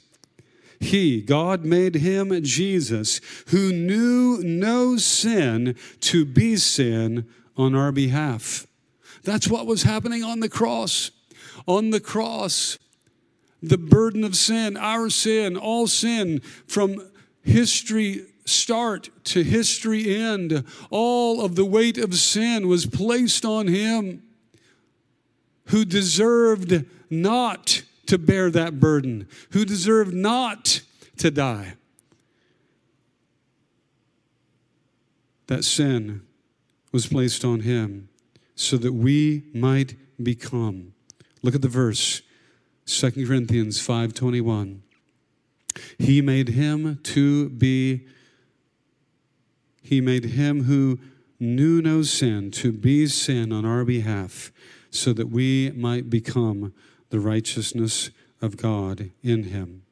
He, 0.81 1.21
God 1.21 1.65
made 1.65 1.97
him, 1.97 2.43
Jesus, 2.43 3.21
who 3.49 3.73
knew 3.73 4.39
no 4.45 4.97
sin, 4.97 5.77
to 6.01 6.25
be 6.25 6.57
sin 6.57 7.27
on 7.57 7.75
our 7.75 7.91
behalf. 7.91 8.67
That's 9.25 9.49
what 9.49 9.67
was 9.67 9.83
happening 9.83 10.23
on 10.23 10.41
the 10.41 10.49
cross. 10.49 11.11
On 11.67 11.91
the 11.91 12.01
cross, 12.01 12.79
the 13.63 13.79
burden 13.79 14.25
of 14.25 14.37
sin, 14.37 14.77
our 14.77 15.11
sin, 15.11 15.57
all 15.57 15.87
sin 15.87 16.41
from 16.67 17.11
history 17.43 18.25
start 18.45 19.11
to 19.25 19.43
history 19.43 20.17
end, 20.17 20.65
all 20.91 21.45
of 21.45 21.57
the 21.57 21.65
weight 21.65 21.99
of 21.99 22.15
sin 22.15 22.69
was 22.69 22.87
placed 22.87 23.45
on 23.45 23.67
him 23.67 24.23
who 25.67 25.85
deserved 25.85 26.85
not 27.11 27.83
to 28.09 28.19
bear 28.19 28.51
that 28.51 28.81
burden, 28.81 29.29
who 29.51 29.65
deserved 29.65 30.15
not 30.15 30.81
to 31.19 31.31
die. 31.31 31.75
That 35.47 35.65
sin 35.65 36.23
was 36.91 37.07
placed 37.07 37.45
on 37.45 37.61
him 37.61 38.09
so 38.55 38.77
that 38.79 38.93
we 38.93 39.45
might 39.55 39.95
become. 40.23 40.95
Look 41.43 41.55
at 41.55 41.63
the 41.63 41.69
verse, 41.69 42.23
2 42.87 43.27
Corinthians 43.27 43.79
5:21. 43.79 44.83
He 45.99 46.21
made 46.23 46.49
him 46.49 46.99
to 47.05 47.51
be 47.51 48.07
he 49.83 50.01
made 50.01 50.25
him 50.25 50.65
who 50.65 50.99
knew 51.41 51.81
no 51.81 52.03
sin 52.03 52.51
to 52.51 52.73
be 52.73 53.07
sin 53.07 53.53
on 53.53 53.65
our 53.65 53.85
behalf 53.85 54.53
so 54.91 55.13
that 55.13 55.29
we 55.29 55.71
might 55.71 56.11
become 56.11 56.75
the 57.11 57.21
righteousness 57.21 58.11
of 58.41 58.57
God 58.57 59.11
in 59.23 59.45
him. 59.45 59.83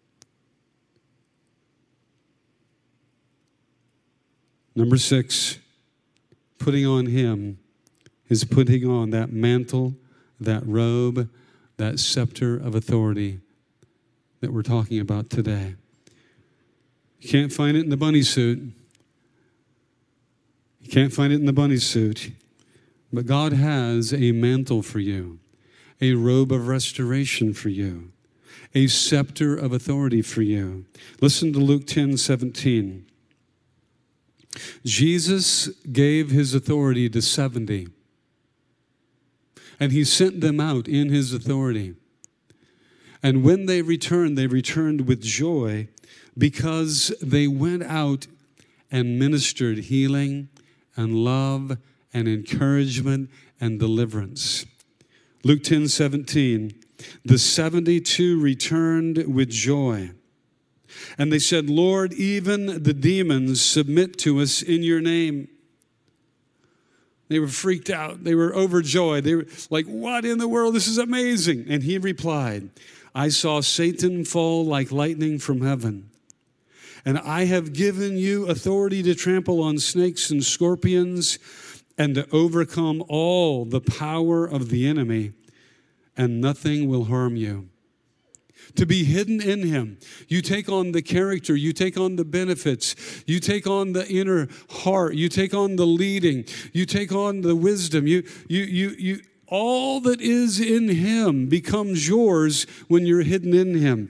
Number 4.74 4.98
six, 4.98 5.58
putting 6.58 6.86
on 6.86 7.06
him 7.06 7.58
is 8.28 8.44
putting 8.44 8.86
on 8.86 9.10
that 9.10 9.32
mantle, 9.32 9.94
that 10.38 10.66
robe, 10.66 11.30
that 11.78 11.98
scepter 11.98 12.56
of 12.56 12.74
authority 12.74 13.40
that 14.40 14.52
we're 14.52 14.62
talking 14.62 15.00
about 15.00 15.30
today. 15.30 15.76
You 17.20 17.28
can't 17.28 17.52
find 17.52 17.76
it 17.76 17.84
in 17.84 17.90
the 17.90 17.96
bunny 17.96 18.22
suit. 18.22 18.72
You 20.82 20.90
can't 20.90 21.12
find 21.12 21.32
it 21.32 21.36
in 21.36 21.46
the 21.46 21.52
bunny 21.52 21.78
suit. 21.78 22.32
But 23.12 23.26
God 23.26 23.52
has 23.52 24.12
a 24.12 24.32
mantle 24.32 24.82
for 24.82 24.98
you, 24.98 25.38
a 26.00 26.14
robe 26.14 26.52
of 26.52 26.68
restoration 26.68 27.54
for 27.54 27.68
you, 27.68 28.12
a 28.74 28.86
scepter 28.86 29.56
of 29.56 29.72
authority 29.72 30.22
for 30.22 30.42
you. 30.42 30.84
Listen 31.20 31.52
to 31.52 31.58
Luke 31.58 31.86
10 31.86 32.16
17. 32.16 33.06
Jesus 34.84 35.68
gave 35.92 36.30
his 36.30 36.54
authority 36.54 37.08
to 37.10 37.20
70 37.20 37.88
and 39.78 39.92
he 39.92 40.04
sent 40.04 40.40
them 40.40 40.60
out 40.60 40.88
in 40.88 41.10
his 41.10 41.32
authority. 41.32 41.94
And 43.22 43.42
when 43.42 43.66
they 43.66 43.82
returned, 43.82 44.38
they 44.38 44.46
returned 44.46 45.06
with 45.06 45.22
joy 45.22 45.88
because 46.38 47.14
they 47.20 47.46
went 47.46 47.82
out 47.82 48.26
and 48.90 49.18
ministered 49.18 49.78
healing 49.78 50.48
and 50.96 51.14
love 51.14 51.76
and 52.14 52.28
encouragement 52.28 53.30
and 53.60 53.78
deliverance. 53.78 54.64
Luke 55.46 55.62
10 55.62 55.86
17, 55.86 56.72
the 57.24 57.38
72 57.38 58.40
returned 58.40 59.32
with 59.32 59.48
joy. 59.48 60.10
And 61.16 61.32
they 61.32 61.38
said, 61.38 61.70
Lord, 61.70 62.12
even 62.14 62.82
the 62.82 62.92
demons 62.92 63.64
submit 63.64 64.18
to 64.18 64.40
us 64.40 64.60
in 64.60 64.82
your 64.82 65.00
name. 65.00 65.46
They 67.28 67.38
were 67.38 67.46
freaked 67.46 67.90
out. 67.90 68.24
They 68.24 68.34
were 68.34 68.56
overjoyed. 68.56 69.22
They 69.22 69.36
were 69.36 69.46
like, 69.70 69.86
What 69.86 70.24
in 70.24 70.38
the 70.38 70.48
world? 70.48 70.74
This 70.74 70.88
is 70.88 70.98
amazing. 70.98 71.66
And 71.68 71.84
he 71.84 71.96
replied, 71.96 72.70
I 73.14 73.28
saw 73.28 73.60
Satan 73.60 74.24
fall 74.24 74.66
like 74.66 74.90
lightning 74.90 75.38
from 75.38 75.60
heaven. 75.60 76.10
And 77.04 77.18
I 77.20 77.44
have 77.44 77.72
given 77.72 78.16
you 78.16 78.48
authority 78.48 79.00
to 79.04 79.14
trample 79.14 79.62
on 79.62 79.78
snakes 79.78 80.28
and 80.28 80.42
scorpions 80.42 81.38
and 81.98 82.14
to 82.14 82.28
overcome 82.30 83.02
all 83.08 83.64
the 83.64 83.80
power 83.80 84.44
of 84.44 84.68
the 84.68 84.86
enemy, 84.86 85.32
and 86.16 86.40
nothing 86.40 86.88
will 86.88 87.04
harm 87.04 87.36
you 87.36 87.68
to 88.74 88.86
be 88.86 89.04
hidden 89.04 89.40
in 89.40 89.62
Him. 89.62 89.98
You 90.28 90.42
take 90.42 90.68
on 90.68 90.92
the 90.92 91.02
character, 91.02 91.54
you 91.54 91.72
take 91.72 91.96
on 91.96 92.16
the 92.16 92.24
benefits, 92.24 92.96
you 93.26 93.38
take 93.38 93.66
on 93.66 93.92
the 93.92 94.06
inner 94.08 94.48
heart, 94.70 95.14
you 95.14 95.28
take 95.28 95.54
on 95.54 95.76
the 95.76 95.86
leading, 95.86 96.44
you 96.72 96.86
take 96.86 97.12
on 97.12 97.42
the 97.42 97.54
wisdom. 97.54 98.06
You, 98.06 98.24
you, 98.48 98.62
you, 98.62 98.88
you, 98.98 99.20
all 99.46 100.00
that 100.00 100.20
is 100.20 100.60
in 100.60 100.88
Him 100.88 101.48
becomes 101.48 102.08
yours 102.08 102.64
when 102.88 103.06
you're 103.06 103.22
hidden 103.22 103.54
in 103.54 103.74
Him. 103.76 104.08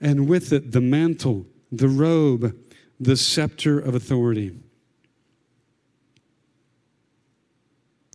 And 0.00 0.28
with 0.28 0.52
it, 0.52 0.72
the 0.72 0.80
mantle, 0.80 1.46
the 1.70 1.88
robe, 1.88 2.56
the 2.98 3.16
scepter 3.16 3.78
of 3.78 3.94
authority. 3.94 4.58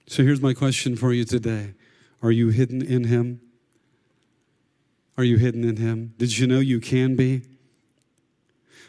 So 0.08 0.24
here's 0.24 0.42
my 0.42 0.54
question 0.54 0.96
for 0.96 1.14
you 1.14 1.26
today 1.26 1.74
Are 2.24 2.32
you 2.32 2.50
hidden 2.50 2.82
in 2.82 3.04
Him? 3.04 3.42
Are 5.18 5.26
you 5.26 5.38
hidden 5.38 5.64
in 5.64 5.76
Him? 5.76 6.14
Did 6.18 6.38
you 6.38 6.48
know 6.48 6.60
you 6.60 6.80
can 6.80 7.16
be? 7.16 7.42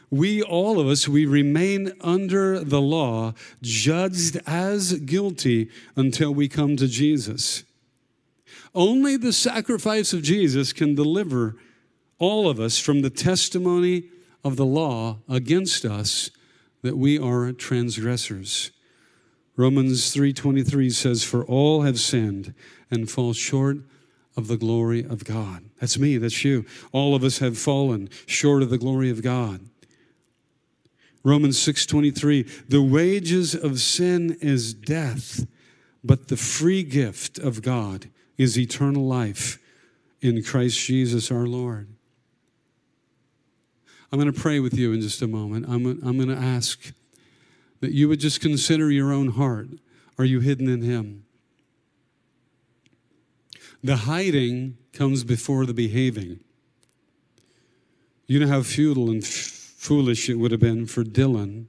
We, 0.09 0.41
all 0.41 0.79
of 0.79 0.87
us, 0.87 1.09
we 1.09 1.27
remain 1.27 1.93
under 2.01 2.61
the 2.61 2.81
law, 2.81 3.35
judged 3.61 4.39
as 4.47 4.93
guilty 5.01 5.69
until 5.97 6.33
we 6.33 6.49
come 6.49 6.77
to 6.77 6.87
Jesus. 6.87 7.65
Only 8.75 9.17
the 9.17 9.33
sacrifice 9.33 10.13
of 10.13 10.23
Jesus 10.23 10.73
can 10.73 10.95
deliver 10.95 11.57
all 12.19 12.49
of 12.49 12.61
us 12.61 12.79
from 12.79 13.03
the 13.03 13.11
testimony 13.11 14.05
of 14.45 14.57
the 14.57 14.65
law 14.65 15.19
against 15.29 15.85
us 15.85 16.31
that 16.83 16.97
we 16.97 17.19
are 17.19 17.51
transgressors. 17.53 18.71
Romans 19.57 20.13
3:23 20.13 20.91
says 20.91 21.23
for 21.23 21.45
all 21.45 21.83
have 21.83 22.01
sinned 22.01 22.55
and 22.91 23.11
fall 23.11 23.33
short 23.33 23.79
of 24.37 24.49
the 24.49 24.57
glory 24.57 25.05
of 25.05 25.25
God. 25.25 25.65
That's 25.81 25.99
me, 25.99 26.17
that's 26.17 26.45
you. 26.45 26.65
All 26.93 27.15
of 27.15 27.23
us 27.23 27.39
have 27.39 27.57
fallen 27.57 28.11
short 28.27 28.63
of 28.63 28.71
the 28.71 28.79
glory 28.79 29.11
of 29.11 29.23
God. 29.23 29.61
Romans 31.23 31.57
6:23 31.59 32.69
The 32.69 32.83
wages 32.83 33.55
of 33.55 33.81
sin 33.81 34.37
is 34.41 34.75
death, 34.75 35.47
but 36.03 36.29
the 36.29 36.37
free 36.37 36.83
gift 36.83 37.39
of 37.39 37.63
God 37.63 38.11
is 38.37 38.59
eternal 38.59 39.07
life 39.07 39.59
in 40.21 40.43
Christ 40.43 40.79
Jesus 40.79 41.31
our 41.31 41.47
Lord. 41.47 41.89
I'm 44.11 44.21
going 44.21 44.33
to 44.33 44.41
pray 44.41 44.61
with 44.61 44.75
you 44.75 44.93
in 44.93 45.01
just 45.01 45.23
a 45.23 45.27
moment. 45.27 45.67
I'm, 45.69 45.87
I'm 45.87 46.17
going 46.17 46.29
to 46.29 46.37
ask 46.37 46.93
that 47.85 47.93
you 47.93 48.09
would 48.09 48.19
just 48.19 48.41
consider 48.41 48.91
your 48.91 49.13
own 49.13 49.29
heart. 49.33 49.69
Are 50.17 50.25
you 50.25 50.41
hidden 50.41 50.71
in 50.71 50.81
Him? 50.81 51.27
The 53.83 53.97
hiding 53.97 54.79
comes 54.95 55.23
before 55.23 55.67
the 55.67 55.75
behaving. 55.75 56.41
You 58.27 58.41
know 58.41 58.47
how 58.47 58.63
futile 58.63 59.11
and 59.11 59.23
f- 59.23 59.29
foolish 59.29 60.31
it 60.31 60.37
would 60.37 60.51
have 60.51 60.63
been 60.63 60.87
for 60.87 61.05
Dylan. 61.05 61.67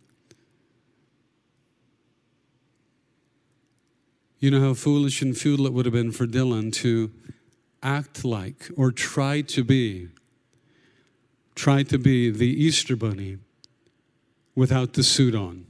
You 4.40 4.52
know 4.52 4.62
how 4.62 4.74
foolish 4.74 5.22
and 5.22 5.38
futile 5.38 5.68
it 5.68 5.74
would 5.74 5.86
have 5.86 5.94
been 5.94 6.14
for 6.14 6.26
Dylan 6.26 6.72
to 6.76 7.12
act 7.84 8.24
like 8.24 8.70
or 8.78 8.94
try 8.94 9.42
to 9.42 9.66
be, 9.66 10.08
try 11.56 11.84
to 11.84 11.98
be 11.98 12.30
the 12.30 12.48
Easter 12.48 12.96
Bunny 12.96 13.40
without 14.56 14.94
the 14.94 15.04
suit 15.04 15.36
on. 15.36 15.66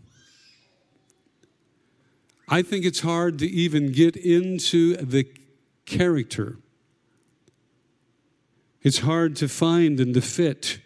I 2.47 2.61
think 2.61 2.85
it's 2.85 2.99
hard 2.99 3.39
to 3.39 3.47
even 3.47 3.91
get 3.91 4.15
into 4.15 4.95
the 4.97 5.27
character. 5.85 6.57
It's 8.81 8.99
hard 8.99 9.35
to 9.37 9.47
find 9.47 9.99
and 9.99 10.13
to 10.13 10.21
fit. 10.21 10.79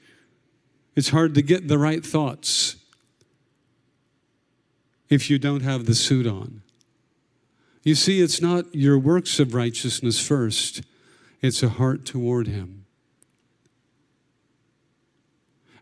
It's 0.95 1.09
hard 1.09 1.35
to 1.35 1.41
get 1.41 1.67
the 1.67 1.77
right 1.77 2.05
thoughts 2.05 2.77
if 5.09 5.29
you 5.29 5.39
don't 5.39 5.61
have 5.61 5.85
the 5.85 5.95
suit 5.95 6.27
on. 6.27 6.61
You 7.83 7.95
see, 7.95 8.21
it's 8.21 8.41
not 8.41 8.73
your 8.73 8.99
works 8.99 9.39
of 9.39 9.53
righteousness 9.53 10.25
first, 10.25 10.81
it's 11.41 11.63
a 11.63 11.69
heart 11.69 12.05
toward 12.05 12.47
Him. 12.47 12.85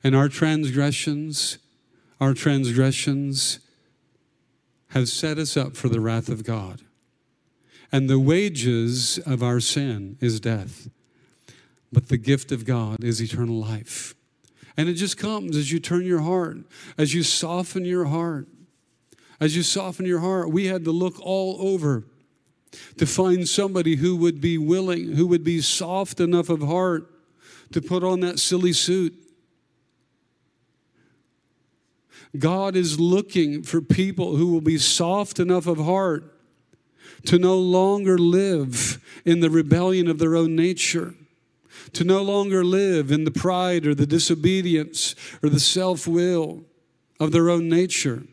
And 0.03 0.15
our 0.15 0.29
transgressions, 0.29 1.57
our 2.21 2.33
transgressions 2.33 3.59
have 4.97 5.09
set 5.09 5.37
us 5.37 5.55
up 5.55 5.75
for 5.75 5.89
the 5.89 6.01
wrath 6.01 6.29
of 6.29 6.43
God. 6.43 6.81
And 7.91 8.09
the 8.09 8.19
wages 8.19 9.17
of 9.25 9.41
our 9.41 9.59
sin 9.59 10.17
is 10.19 10.39
death, 10.39 10.89
but 11.91 12.09
the 12.09 12.17
gift 12.17 12.51
of 12.51 12.65
God 12.65 13.03
is 13.03 13.21
eternal 13.21 13.59
life. 13.59 14.13
And 14.75 14.89
it 14.89 14.93
just 14.93 15.17
comes 15.17 15.55
as 15.55 15.71
you 15.71 15.79
turn 15.79 16.05
your 16.05 16.21
heart, 16.21 16.57
as 16.97 17.13
you 17.13 17.23
soften 17.23 17.85
your 17.85 18.05
heart. 18.05 18.47
As 19.39 19.55
you 19.55 19.63
soften 19.63 20.05
your 20.05 20.19
heart, 20.19 20.51
we 20.51 20.65
had 20.65 20.83
to 20.85 20.91
look 20.91 21.19
all 21.21 21.57
over 21.59 22.05
to 22.97 23.05
find 23.05 23.47
somebody 23.47 23.95
who 23.95 24.15
would 24.17 24.41
be 24.41 24.57
willing, 24.57 25.13
who 25.13 25.27
would 25.27 25.43
be 25.43 25.61
soft 25.61 26.19
enough 26.19 26.49
of 26.49 26.61
heart 26.61 27.09
to 27.71 27.81
put 27.81 28.03
on 28.03 28.19
that 28.21 28.39
silly 28.39 28.73
suit. 28.73 29.13
God 32.37 32.75
is 32.75 32.99
looking 32.99 33.63
for 33.63 33.81
people 33.81 34.35
who 34.35 34.51
will 34.51 34.61
be 34.61 34.77
soft 34.77 35.39
enough 35.39 35.67
of 35.67 35.77
heart 35.77 36.33
to 37.25 37.39
no 37.39 37.57
longer 37.57 38.17
live 38.17 39.03
in 39.25 39.39
the 39.39 39.49
rebellion 39.49 40.07
of 40.07 40.19
their 40.19 40.35
own 40.35 40.55
nature, 40.55 41.15
to 41.93 42.03
no 42.03 42.21
longer 42.21 42.63
live 42.63 43.11
in 43.11 43.23
the 43.23 43.31
pride 43.31 43.87
or 43.87 43.95
the 43.95 44.05
disobedience 44.05 45.15
or 45.41 45.49
the 45.49 45.59
self 45.59 46.07
will 46.07 46.63
of 47.19 47.31
their 47.31 47.49
own 47.49 47.69
nature. 47.69 48.23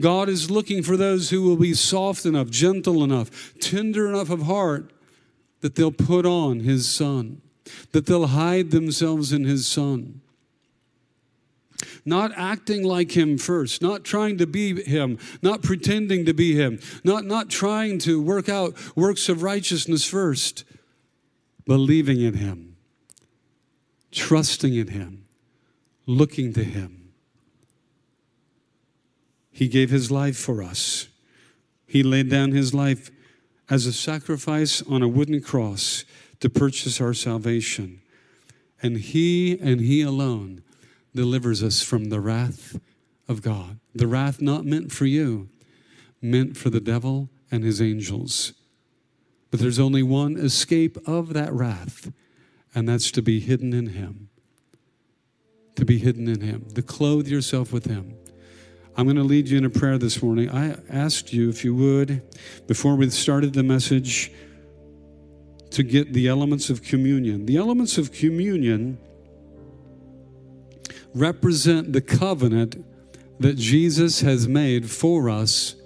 God 0.00 0.28
is 0.28 0.50
looking 0.50 0.82
for 0.82 0.96
those 0.96 1.30
who 1.30 1.42
will 1.42 1.56
be 1.56 1.74
soft 1.74 2.24
enough, 2.24 2.50
gentle 2.50 3.02
enough, 3.02 3.54
tender 3.60 4.08
enough 4.08 4.30
of 4.30 4.42
heart 4.42 4.92
that 5.60 5.74
they'll 5.74 5.90
put 5.90 6.24
on 6.24 6.60
His 6.60 6.88
Son, 6.88 7.42
that 7.90 8.06
they'll 8.06 8.28
hide 8.28 8.70
themselves 8.70 9.32
in 9.32 9.44
His 9.44 9.66
Son 9.66 10.20
not 12.08 12.32
acting 12.36 12.82
like 12.82 13.16
him 13.16 13.38
first, 13.38 13.82
not 13.82 14.04
trying 14.04 14.38
to 14.38 14.46
be 14.46 14.82
him, 14.82 15.18
not 15.42 15.62
pretending 15.62 16.24
to 16.24 16.34
be 16.34 16.54
him, 16.54 16.80
not, 17.04 17.24
not 17.24 17.50
trying 17.50 17.98
to 17.98 18.20
work 18.20 18.48
out 18.48 18.74
works 18.96 19.28
of 19.28 19.42
righteousness 19.42 20.04
first, 20.04 20.64
believing 21.66 22.20
in 22.20 22.34
him, 22.34 22.76
trusting 24.10 24.74
in 24.74 24.88
him, 24.88 25.26
looking 26.06 26.52
to 26.54 26.64
him. 26.64 27.10
He 29.52 29.68
gave 29.68 29.90
his 29.90 30.10
life 30.10 30.36
for 30.36 30.62
us. 30.62 31.08
He 31.86 32.02
laid 32.02 32.30
down 32.30 32.52
his 32.52 32.72
life 32.72 33.10
as 33.68 33.86
a 33.86 33.92
sacrifice 33.92 34.82
on 34.82 35.02
a 35.02 35.08
wooden 35.08 35.40
cross 35.40 36.04
to 36.40 36.48
purchase 36.48 37.00
our 37.00 37.12
salvation. 37.12 38.00
And 38.80 38.98
he 38.98 39.58
and 39.58 39.80
he 39.80 40.02
alone 40.02 40.62
delivers 41.18 41.64
us 41.64 41.82
from 41.82 42.10
the 42.10 42.20
wrath 42.20 42.78
of 43.26 43.42
God. 43.42 43.80
The 43.92 44.06
wrath 44.06 44.40
not 44.40 44.64
meant 44.64 44.92
for 44.92 45.04
you, 45.04 45.48
meant 46.22 46.56
for 46.56 46.70
the 46.70 46.78
devil 46.78 47.28
and 47.50 47.64
his 47.64 47.82
angels. 47.82 48.52
But 49.50 49.58
there's 49.58 49.80
only 49.80 50.04
one 50.04 50.36
escape 50.36 50.96
of 51.08 51.32
that 51.32 51.52
wrath, 51.52 52.12
and 52.72 52.88
that's 52.88 53.10
to 53.10 53.20
be 53.20 53.40
hidden 53.40 53.74
in 53.74 53.88
him. 53.88 54.28
To 55.74 55.84
be 55.84 55.98
hidden 55.98 56.28
in 56.28 56.40
him, 56.40 56.68
to 56.76 56.82
clothe 56.82 57.26
yourself 57.26 57.72
with 57.72 57.86
him. 57.86 58.14
I'm 58.96 59.06
going 59.06 59.16
to 59.16 59.24
lead 59.24 59.48
you 59.48 59.58
in 59.58 59.64
a 59.64 59.70
prayer 59.70 59.98
this 59.98 60.22
morning. 60.22 60.48
I 60.50 60.76
asked 60.88 61.32
you, 61.32 61.48
if 61.48 61.64
you 61.64 61.74
would, 61.74 62.22
before 62.68 62.94
we 62.94 63.10
started 63.10 63.54
the 63.54 63.64
message, 63.64 64.30
to 65.72 65.82
get 65.82 66.12
the 66.12 66.28
elements 66.28 66.70
of 66.70 66.84
communion. 66.84 67.46
The 67.46 67.56
elements 67.56 67.98
of 67.98 68.12
communion 68.12 68.98
represent 71.14 71.92
the 71.92 72.00
covenant 72.00 72.84
that 73.40 73.56
Jesus 73.56 74.20
has 74.20 74.48
made 74.48 74.90
for 74.90 75.30
us 75.30 75.76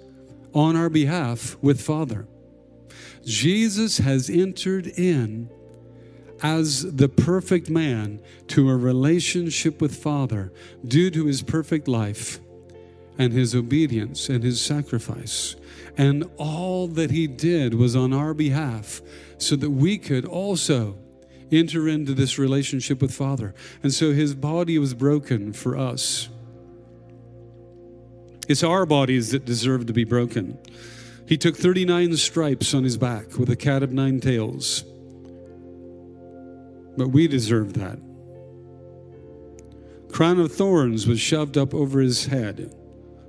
on 0.53 0.75
our 0.75 0.89
behalf 0.89 1.57
with 1.61 1.81
Father. 1.81 2.27
Jesus 3.23 3.99
has 3.99 4.29
entered 4.29 4.87
in 4.87 5.49
as 6.41 6.95
the 6.95 7.07
perfect 7.07 7.69
man 7.69 8.21
to 8.47 8.69
a 8.69 8.75
relationship 8.75 9.81
with 9.81 9.95
Father 9.95 10.51
due 10.85 11.09
to 11.09 11.25
his 11.25 11.41
perfect 11.41 11.87
life 11.87 12.39
and 13.17 13.31
his 13.31 13.55
obedience 13.55 14.27
and 14.27 14.43
his 14.43 14.61
sacrifice. 14.61 15.55
And 15.97 16.29
all 16.37 16.87
that 16.89 17.11
he 17.11 17.27
did 17.27 17.73
was 17.73 17.95
on 17.95 18.11
our 18.13 18.33
behalf 18.33 19.01
so 19.37 19.55
that 19.55 19.69
we 19.69 19.97
could 19.97 20.25
also 20.25 20.97
enter 21.51 21.87
into 21.87 22.13
this 22.13 22.37
relationship 22.37 23.01
with 23.01 23.13
Father. 23.13 23.53
And 23.81 23.93
so 23.93 24.11
his 24.11 24.33
body 24.33 24.77
was 24.79 24.93
broken 24.93 25.53
for 25.53 25.77
us. 25.77 26.29
It's 28.47 28.63
our 28.63 28.85
bodies 28.85 29.31
that 29.31 29.45
deserve 29.45 29.85
to 29.87 29.93
be 29.93 30.03
broken. 30.03 30.57
He 31.27 31.37
took 31.37 31.55
39 31.55 32.17
stripes 32.17 32.73
on 32.73 32.83
his 32.83 32.97
back 32.97 33.37
with 33.37 33.49
a 33.49 33.55
cat 33.55 33.83
of 33.83 33.93
nine 33.93 34.19
tails. 34.19 34.83
But 36.97 37.09
we 37.09 37.27
deserve 37.27 37.73
that. 37.73 37.99
Crown 40.11 40.39
of 40.39 40.51
thorns 40.51 41.07
was 41.07 41.19
shoved 41.19 41.57
up 41.57 41.73
over 41.73 41.99
his 41.99 42.27
head, 42.27 42.75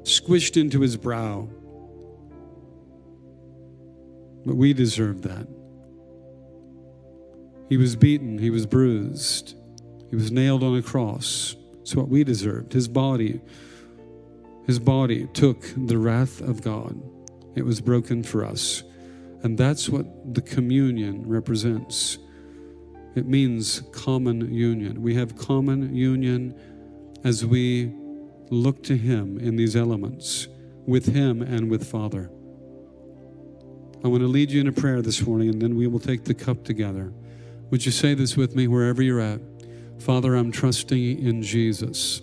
squished 0.03 0.61
into 0.61 0.81
his 0.81 0.97
brow. 0.97 1.49
But 4.45 4.57
we 4.57 4.75
deserve 4.75 5.23
that. 5.23 5.49
He 7.69 7.77
was 7.77 7.97
beaten, 7.97 8.39
he 8.39 8.51
was 8.51 8.67
bruised, 8.67 9.57
he 10.11 10.17
was 10.17 10.31
nailed 10.31 10.63
on 10.63 10.77
a 10.77 10.83
cross. 10.83 11.57
It's 11.81 11.95
what 11.95 12.09
we 12.09 12.25
deserved. 12.25 12.73
His 12.73 12.89
body, 12.89 13.41
his 14.67 14.79
body 14.79 15.27
took 15.35 15.63
the 15.77 15.99
wrath 15.99 16.41
of 16.41 16.63
God. 16.63 17.01
It 17.55 17.65
was 17.65 17.81
broken 17.81 18.23
for 18.23 18.45
us. 18.45 18.83
And 19.43 19.59
that's 19.59 19.89
what 19.89 20.35
the 20.35 20.41
communion 20.41 21.29
represents. 21.29 22.19
It 23.15 23.27
means 23.27 23.83
common 23.93 24.53
union. 24.53 25.03
We 25.03 25.15
have 25.15 25.37
common 25.37 25.95
union 25.95 26.59
as 27.23 27.45
we 27.45 27.93
look 28.51 28.83
to 28.85 28.97
Him 28.97 29.39
in 29.39 29.57
these 29.57 29.77
elements, 29.77 30.49
with 30.87 31.07
Him 31.07 31.43
and 31.43 31.71
with 31.71 31.87
Father. 31.87 32.31
I 34.03 34.09
want 34.09 34.23
to 34.23 34.29
lead 34.29 34.51
you 34.51 34.61
in 34.61 34.67
a 34.67 34.73
prayer 34.73 35.01
this 35.01 35.27
morning, 35.27 35.49
and 35.49 35.61
then 35.61 35.77
we 35.77 35.87
will 35.87 36.01
take 36.01 36.25
the 36.25 36.35
cup 36.35 36.65
together. 36.65 37.13
Would 37.71 37.87
you 37.87 37.93
say 37.93 38.15
this 38.15 38.37
with 38.37 38.55
me 38.55 38.69
wherever 38.69 39.03
you're 39.03 39.21
at? 39.21 39.41
Father, 39.99 40.35
I'm 40.35 40.53
trusting 40.53 41.25
in 41.25 41.43
Jesus. 41.43 42.21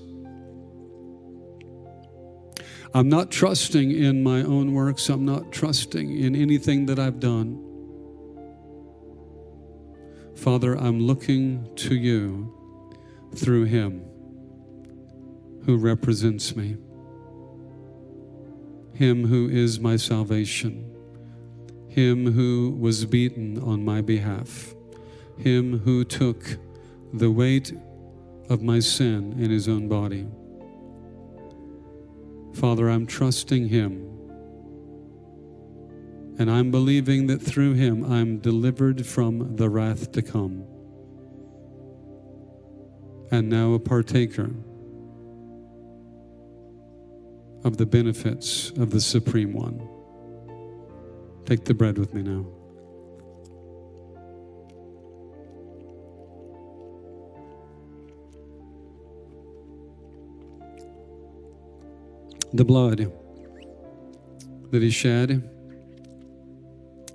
I'm 2.93 3.07
not 3.09 3.31
trusting 3.31 3.91
in 3.91 4.21
my 4.21 4.43
own 4.43 4.73
works. 4.73 5.09
I'm 5.09 5.25
not 5.25 5.51
trusting 5.51 6.17
in 6.17 6.35
anything 6.35 6.85
that 6.87 6.99
I've 6.99 7.19
done. 7.19 7.67
Father, 10.35 10.75
I'm 10.75 10.99
looking 10.99 11.73
to 11.77 11.95
you 11.95 12.53
through 13.35 13.65
Him 13.65 14.03
who 15.65 15.77
represents 15.77 16.55
me, 16.55 16.77
Him 18.93 19.25
who 19.27 19.47
is 19.47 19.79
my 19.79 19.95
salvation, 19.95 20.91
Him 21.87 22.33
who 22.33 22.75
was 22.79 23.05
beaten 23.05 23.57
on 23.59 23.85
my 23.85 24.01
behalf 24.01 24.73
him 25.41 25.79
who 25.79 26.03
took 26.03 26.57
the 27.13 27.29
weight 27.29 27.73
of 28.49 28.61
my 28.61 28.79
sin 28.79 29.35
in 29.39 29.49
his 29.49 29.67
own 29.67 29.87
body. 29.87 30.27
Father, 32.53 32.89
I'm 32.89 33.05
trusting 33.05 33.69
him. 33.69 34.07
And 36.37 36.49
I'm 36.49 36.71
believing 36.71 37.27
that 37.27 37.41
through 37.41 37.73
him 37.73 38.03
I'm 38.03 38.39
delivered 38.39 39.05
from 39.05 39.55
the 39.55 39.69
wrath 39.69 40.11
to 40.13 40.21
come. 40.21 40.65
And 43.31 43.49
now 43.49 43.73
a 43.73 43.79
partaker 43.79 44.49
of 47.63 47.77
the 47.77 47.85
benefits 47.85 48.71
of 48.71 48.89
the 48.89 49.01
Supreme 49.01 49.53
One. 49.53 49.87
Take 51.45 51.65
the 51.65 51.73
bread 51.73 51.97
with 51.97 52.13
me 52.13 52.23
now. 52.23 52.45
The 62.54 62.66
blood 62.66 63.12
that 64.72 64.82
he 64.82 64.89
shed, 64.89 65.49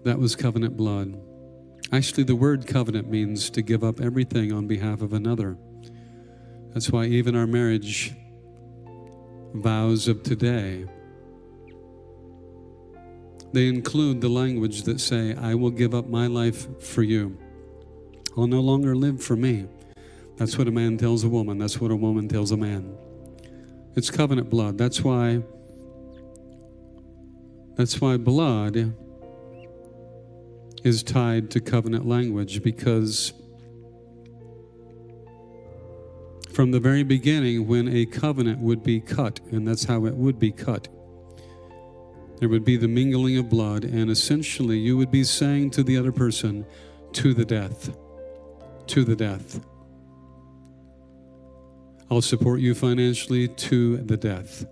that 0.04 0.18
was 0.18 0.36
covenant 0.36 0.76
blood. 0.76 1.18
Actually, 1.92 2.24
the 2.24 2.36
word 2.36 2.66
covenant 2.66 3.08
means 3.08 3.50
to 3.50 3.62
give 3.62 3.84
up 3.84 4.00
everything 4.00 4.52
on 4.52 4.66
behalf 4.66 5.02
of 5.02 5.12
another. 5.12 5.56
That's 6.72 6.90
why 6.90 7.06
even 7.06 7.36
our 7.36 7.46
marriage 7.46 8.14
vows 9.54 10.08
of 10.08 10.22
today 10.22 10.84
they 13.52 13.68
include 13.68 14.20
the 14.20 14.28
language 14.28 14.82
that 14.82 15.00
say 15.00 15.34
i 15.36 15.54
will 15.54 15.70
give 15.70 15.94
up 15.94 16.08
my 16.08 16.26
life 16.26 16.66
for 16.82 17.02
you 17.02 17.38
i'll 18.36 18.46
no 18.46 18.60
longer 18.60 18.94
live 18.94 19.22
for 19.22 19.34
me 19.34 19.66
that's 20.36 20.58
what 20.58 20.68
a 20.68 20.70
man 20.70 20.98
tells 20.98 21.24
a 21.24 21.28
woman 21.28 21.56
that's 21.56 21.80
what 21.80 21.90
a 21.90 21.96
woman 21.96 22.28
tells 22.28 22.50
a 22.50 22.56
man 22.56 22.94
it's 23.96 24.10
covenant 24.10 24.50
blood. 24.50 24.78
That's 24.78 25.02
why 25.02 25.42
That's 27.76 28.00
why 28.00 28.16
blood 28.16 28.94
is 30.82 31.02
tied 31.02 31.50
to 31.50 31.60
covenant 31.60 32.06
language 32.06 32.62
because 32.62 33.34
from 36.52 36.70
the 36.70 36.80
very 36.80 37.02
beginning, 37.02 37.66
when 37.66 37.86
a 37.88 38.06
covenant 38.06 38.60
would 38.60 38.82
be 38.82 38.98
cut, 38.98 39.40
and 39.50 39.68
that's 39.68 39.84
how 39.84 40.06
it 40.06 40.14
would 40.14 40.38
be 40.38 40.50
cut, 40.50 40.88
there 42.38 42.48
would 42.48 42.64
be 42.64 42.78
the 42.78 42.88
mingling 42.88 43.36
of 43.36 43.50
blood, 43.50 43.84
and 43.84 44.10
essentially 44.10 44.78
you 44.78 44.96
would 44.96 45.10
be 45.10 45.22
saying 45.22 45.70
to 45.72 45.82
the 45.82 45.98
other 45.98 46.12
person, 46.12 46.64
to 47.12 47.34
the 47.34 47.44
death, 47.44 47.94
to 48.86 49.04
the 49.04 49.16
death. 49.16 49.60
I'll 52.10 52.22
support 52.22 52.60
you 52.60 52.74
financially 52.74 53.48
to 53.48 53.96
the 53.98 54.16
death. 54.16 54.64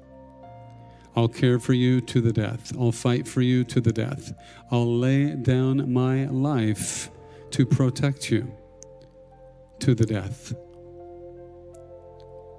I'll 1.16 1.28
care 1.28 1.58
for 1.58 1.72
you 1.72 2.00
to 2.00 2.20
the 2.20 2.32
death. 2.32 2.72
I'll 2.78 2.92
fight 2.92 3.26
for 3.28 3.40
you 3.40 3.64
to 3.64 3.80
the 3.80 3.92
death. 3.92 4.32
I'll 4.70 4.98
lay 4.98 5.34
down 5.34 5.92
my 5.92 6.26
life 6.26 7.10
to 7.50 7.64
protect 7.64 8.30
you 8.30 8.52
to 9.80 9.94
the 9.94 10.06
death. 10.06 10.54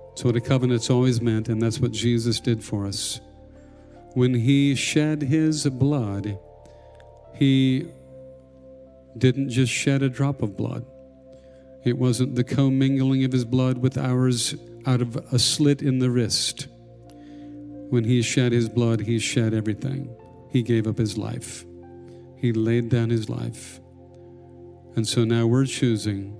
That's 0.09 0.23
what 0.23 0.37
a 0.37 0.41
covenant's 0.41 0.89
always 0.89 1.21
meant, 1.21 1.49
and 1.49 1.61
that's 1.61 1.79
what 1.79 1.91
Jesus 1.91 2.39
did 2.39 2.63
for 2.63 2.85
us. 2.85 3.19
When 4.13 4.33
he 4.33 4.75
shed 4.75 5.21
his 5.21 5.67
blood, 5.67 6.39
he 7.33 7.89
didn't 9.17 9.49
just 9.49 9.73
shed 9.73 10.01
a 10.03 10.09
drop 10.09 10.41
of 10.41 10.55
blood. 10.55 10.85
It 11.85 11.97
wasn't 11.97 12.35
the 12.35 12.43
commingling 12.43 13.23
of 13.23 13.31
his 13.31 13.45
blood 13.45 13.77
with 13.77 13.97
ours 13.97 14.55
out 14.85 15.01
of 15.01 15.15
a 15.31 15.39
slit 15.39 15.81
in 15.81 15.99
the 15.99 16.09
wrist. 16.09 16.67
When 17.89 18.03
he 18.03 18.21
shed 18.21 18.51
his 18.51 18.67
blood, 18.67 19.01
he 19.01 19.19
shed 19.19 19.53
everything. 19.53 20.13
He 20.49 20.63
gave 20.63 20.87
up 20.87 20.97
his 20.97 21.17
life. 21.17 21.63
He 22.37 22.51
laid 22.51 22.89
down 22.89 23.09
his 23.09 23.29
life. 23.29 23.79
And 24.95 25.07
so 25.07 25.23
now 25.23 25.45
we're 25.45 25.65
choosing 25.65 26.35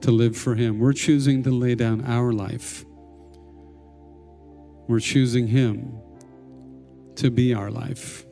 to 0.00 0.10
live 0.10 0.36
for 0.36 0.54
him. 0.54 0.78
We're 0.78 0.92
choosing 0.92 1.42
to 1.44 1.50
lay 1.50 1.74
down 1.74 2.04
our 2.04 2.32
life 2.32 2.84
we're 4.92 5.00
choosing 5.00 5.46
Him 5.46 6.00
to 7.16 7.30
be 7.30 7.54
our 7.54 7.70
life. 7.70 8.24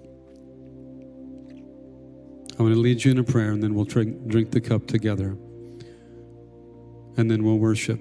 I 2.58 2.62
want 2.62 2.74
to 2.74 2.80
lead 2.80 3.04
you 3.04 3.12
in 3.12 3.18
a 3.18 3.24
prayer 3.24 3.52
and 3.52 3.62
then 3.62 3.74
we'll 3.74 3.86
drink, 3.86 4.26
drink 4.26 4.50
the 4.50 4.60
cup 4.60 4.86
together. 4.86 5.36
And 7.16 7.30
then 7.30 7.44
we'll 7.44 7.58
worship. 7.58 8.00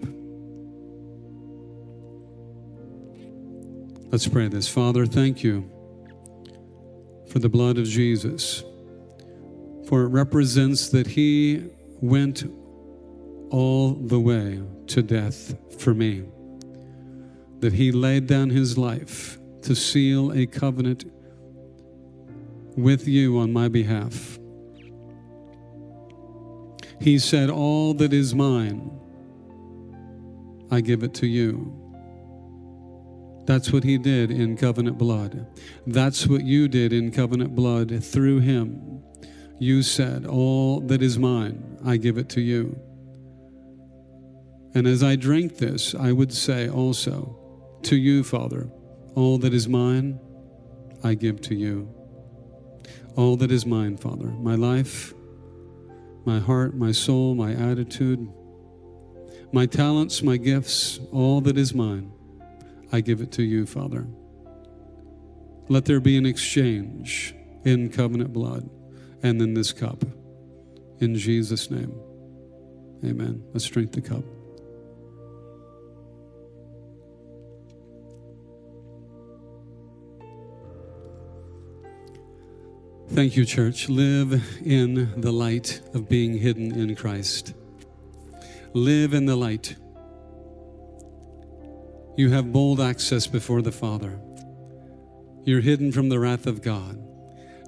Let's 4.12 4.28
pray 4.28 4.48
this. 4.48 4.68
Father, 4.68 5.06
thank 5.06 5.44
you 5.44 5.70
for 7.32 7.40
the 7.40 7.50
blood 7.50 7.78
of 7.78 7.86
Jesus, 7.86 8.64
for 9.88 10.04
it 10.04 10.08
represents 10.08 10.90
that 10.90 11.08
He 11.08 11.70
went 12.02 12.44
all 13.52 13.94
the 13.94 14.20
way 14.20 14.62
to 14.88 15.02
death 15.02 15.56
for 15.80 15.94
me 15.94 16.24
that 17.60 17.74
he 17.74 17.92
laid 17.92 18.28
down 18.28 18.50
his 18.50 18.78
life 18.78 19.38
to 19.62 19.76
seal 19.76 20.32
a 20.32 20.46
covenant 20.46 21.06
with 22.78 23.08
you 23.08 23.38
on 23.38 23.52
my 23.52 23.68
behalf. 23.68 24.39
He 27.00 27.18
said, 27.20 27.50
All 27.50 27.94
that 27.96 28.14
is 28.14 28.36
mine, 28.36 28.92
I 30.70 30.82
give 30.82 31.04
it 31.04 31.14
to 31.16 31.28
you. 31.28 31.76
That's 33.46 33.72
what 33.72 33.84
he 33.84 33.98
did 33.98 34.30
in 34.30 34.58
covenant 34.58 34.98
blood. 34.98 35.48
That's 35.88 36.28
what 36.28 36.44
you 36.44 36.68
did 36.68 36.94
in 36.94 37.12
covenant 37.12 37.56
blood 37.56 38.04
through 38.04 38.42
him. 38.42 39.04
You 39.60 39.82
said, 39.82 40.26
All 40.26 40.82
that 40.82 41.02
is 41.02 41.18
mine, 41.18 41.80
I 41.84 41.98
give 41.98 42.18
it 42.18 42.30
to 42.30 42.42
you. 42.42 42.80
And 44.76 44.86
as 44.86 45.02
I 45.02 45.16
drink 45.16 45.58
this, 45.58 45.96
I 45.96 46.12
would 46.12 46.32
say 46.32 46.70
also, 46.70 47.36
to 47.84 47.96
you, 47.96 48.24
Father, 48.24 48.70
all 49.16 49.38
that 49.40 49.54
is 49.54 49.68
mine, 49.68 50.20
I 51.04 51.16
give 51.16 51.42
to 51.42 51.56
you. 51.56 51.90
All 53.16 53.36
that 53.38 53.52
is 53.52 53.66
mine, 53.66 53.98
Father, 53.98 54.28
my 54.28 54.56
life, 54.56 55.14
my 56.30 56.38
heart, 56.38 56.76
my 56.76 56.92
soul, 56.92 57.34
my 57.34 57.54
attitude, 57.54 58.32
my 59.52 59.66
talents, 59.66 60.22
my 60.22 60.38
gifts, 60.38 61.00
all 61.12 61.42
that 61.42 61.58
is 61.58 61.74
mine, 61.74 62.12
I 62.92 63.02
give 63.02 63.20
it 63.22 63.32
to 63.32 63.42
you, 63.42 63.66
Father. 63.66 64.06
Let 65.70 65.86
there 65.86 66.00
be 66.00 66.18
an 66.18 66.28
exchange 66.28 67.34
in 67.66 67.90
covenant 67.90 68.32
blood 68.32 68.70
and 69.24 69.42
in 69.42 69.56
this 69.56 69.74
cup. 69.74 70.04
In 71.00 71.16
Jesus' 71.16 71.72
name, 71.72 72.00
amen. 73.04 73.44
Let's 73.52 73.66
drink 73.66 73.94
the 73.94 74.02
cup. 74.02 74.24
Thank 83.12 83.36
you, 83.36 83.44
church. 83.44 83.90
Live 83.90 84.62
in 84.64 85.20
the 85.20 85.32
light 85.32 85.82
of 85.96 86.08
being 86.08 86.38
hidden 86.38 86.72
in 86.72 86.96
Christ. 86.96 87.56
Live 88.74 89.16
in 89.16 89.26
the 89.26 89.36
light. 89.36 89.76
You 92.16 92.30
have 92.30 92.54
bold 92.54 92.80
access 92.80 93.26
before 93.26 93.64
the 93.64 93.72
Father. 93.72 94.20
You're 95.44 95.62
hidden 95.62 95.92
from 95.92 96.10
the 96.10 96.20
wrath 96.20 96.46
of 96.46 96.62
God. 96.62 97.04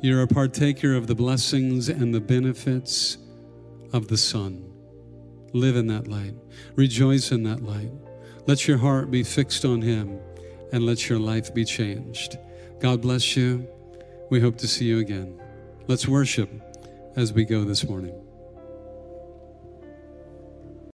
You're 0.03 0.21
a 0.21 0.27
partaker 0.27 0.93
of 0.93 1.07
the 1.07 1.15
blessings 1.15 1.89
and 1.89 2.13
the 2.13 2.21
benefits 2.21 3.17
of 3.93 4.09
the 4.09 4.17
Son. 4.17 4.71
Live 5.53 5.75
in 5.75 5.87
that 5.87 6.07
light. 6.07 6.35
Rejoice 6.75 7.31
in 7.31 7.41
that 7.43 7.63
light. 7.63 7.91
Let 8.45 8.67
your 8.67 8.77
heart 8.77 9.09
be 9.09 9.23
fixed 9.23 9.65
on 9.65 9.81
Him 9.81 10.19
and 10.71 10.85
let 10.85 11.09
your 11.09 11.19
life 11.19 11.51
be 11.51 11.65
changed. 11.65 12.37
God 12.79 13.01
bless 13.01 13.35
you. 13.35 13.67
We 14.31 14.39
hope 14.39 14.55
to 14.59 14.67
see 14.67 14.85
you 14.85 14.99
again. 14.99 15.37
Let's 15.87 16.07
worship 16.07 16.49
as 17.17 17.33
we 17.33 17.43
go 17.43 17.65
this 17.65 17.83
morning. 17.83 18.15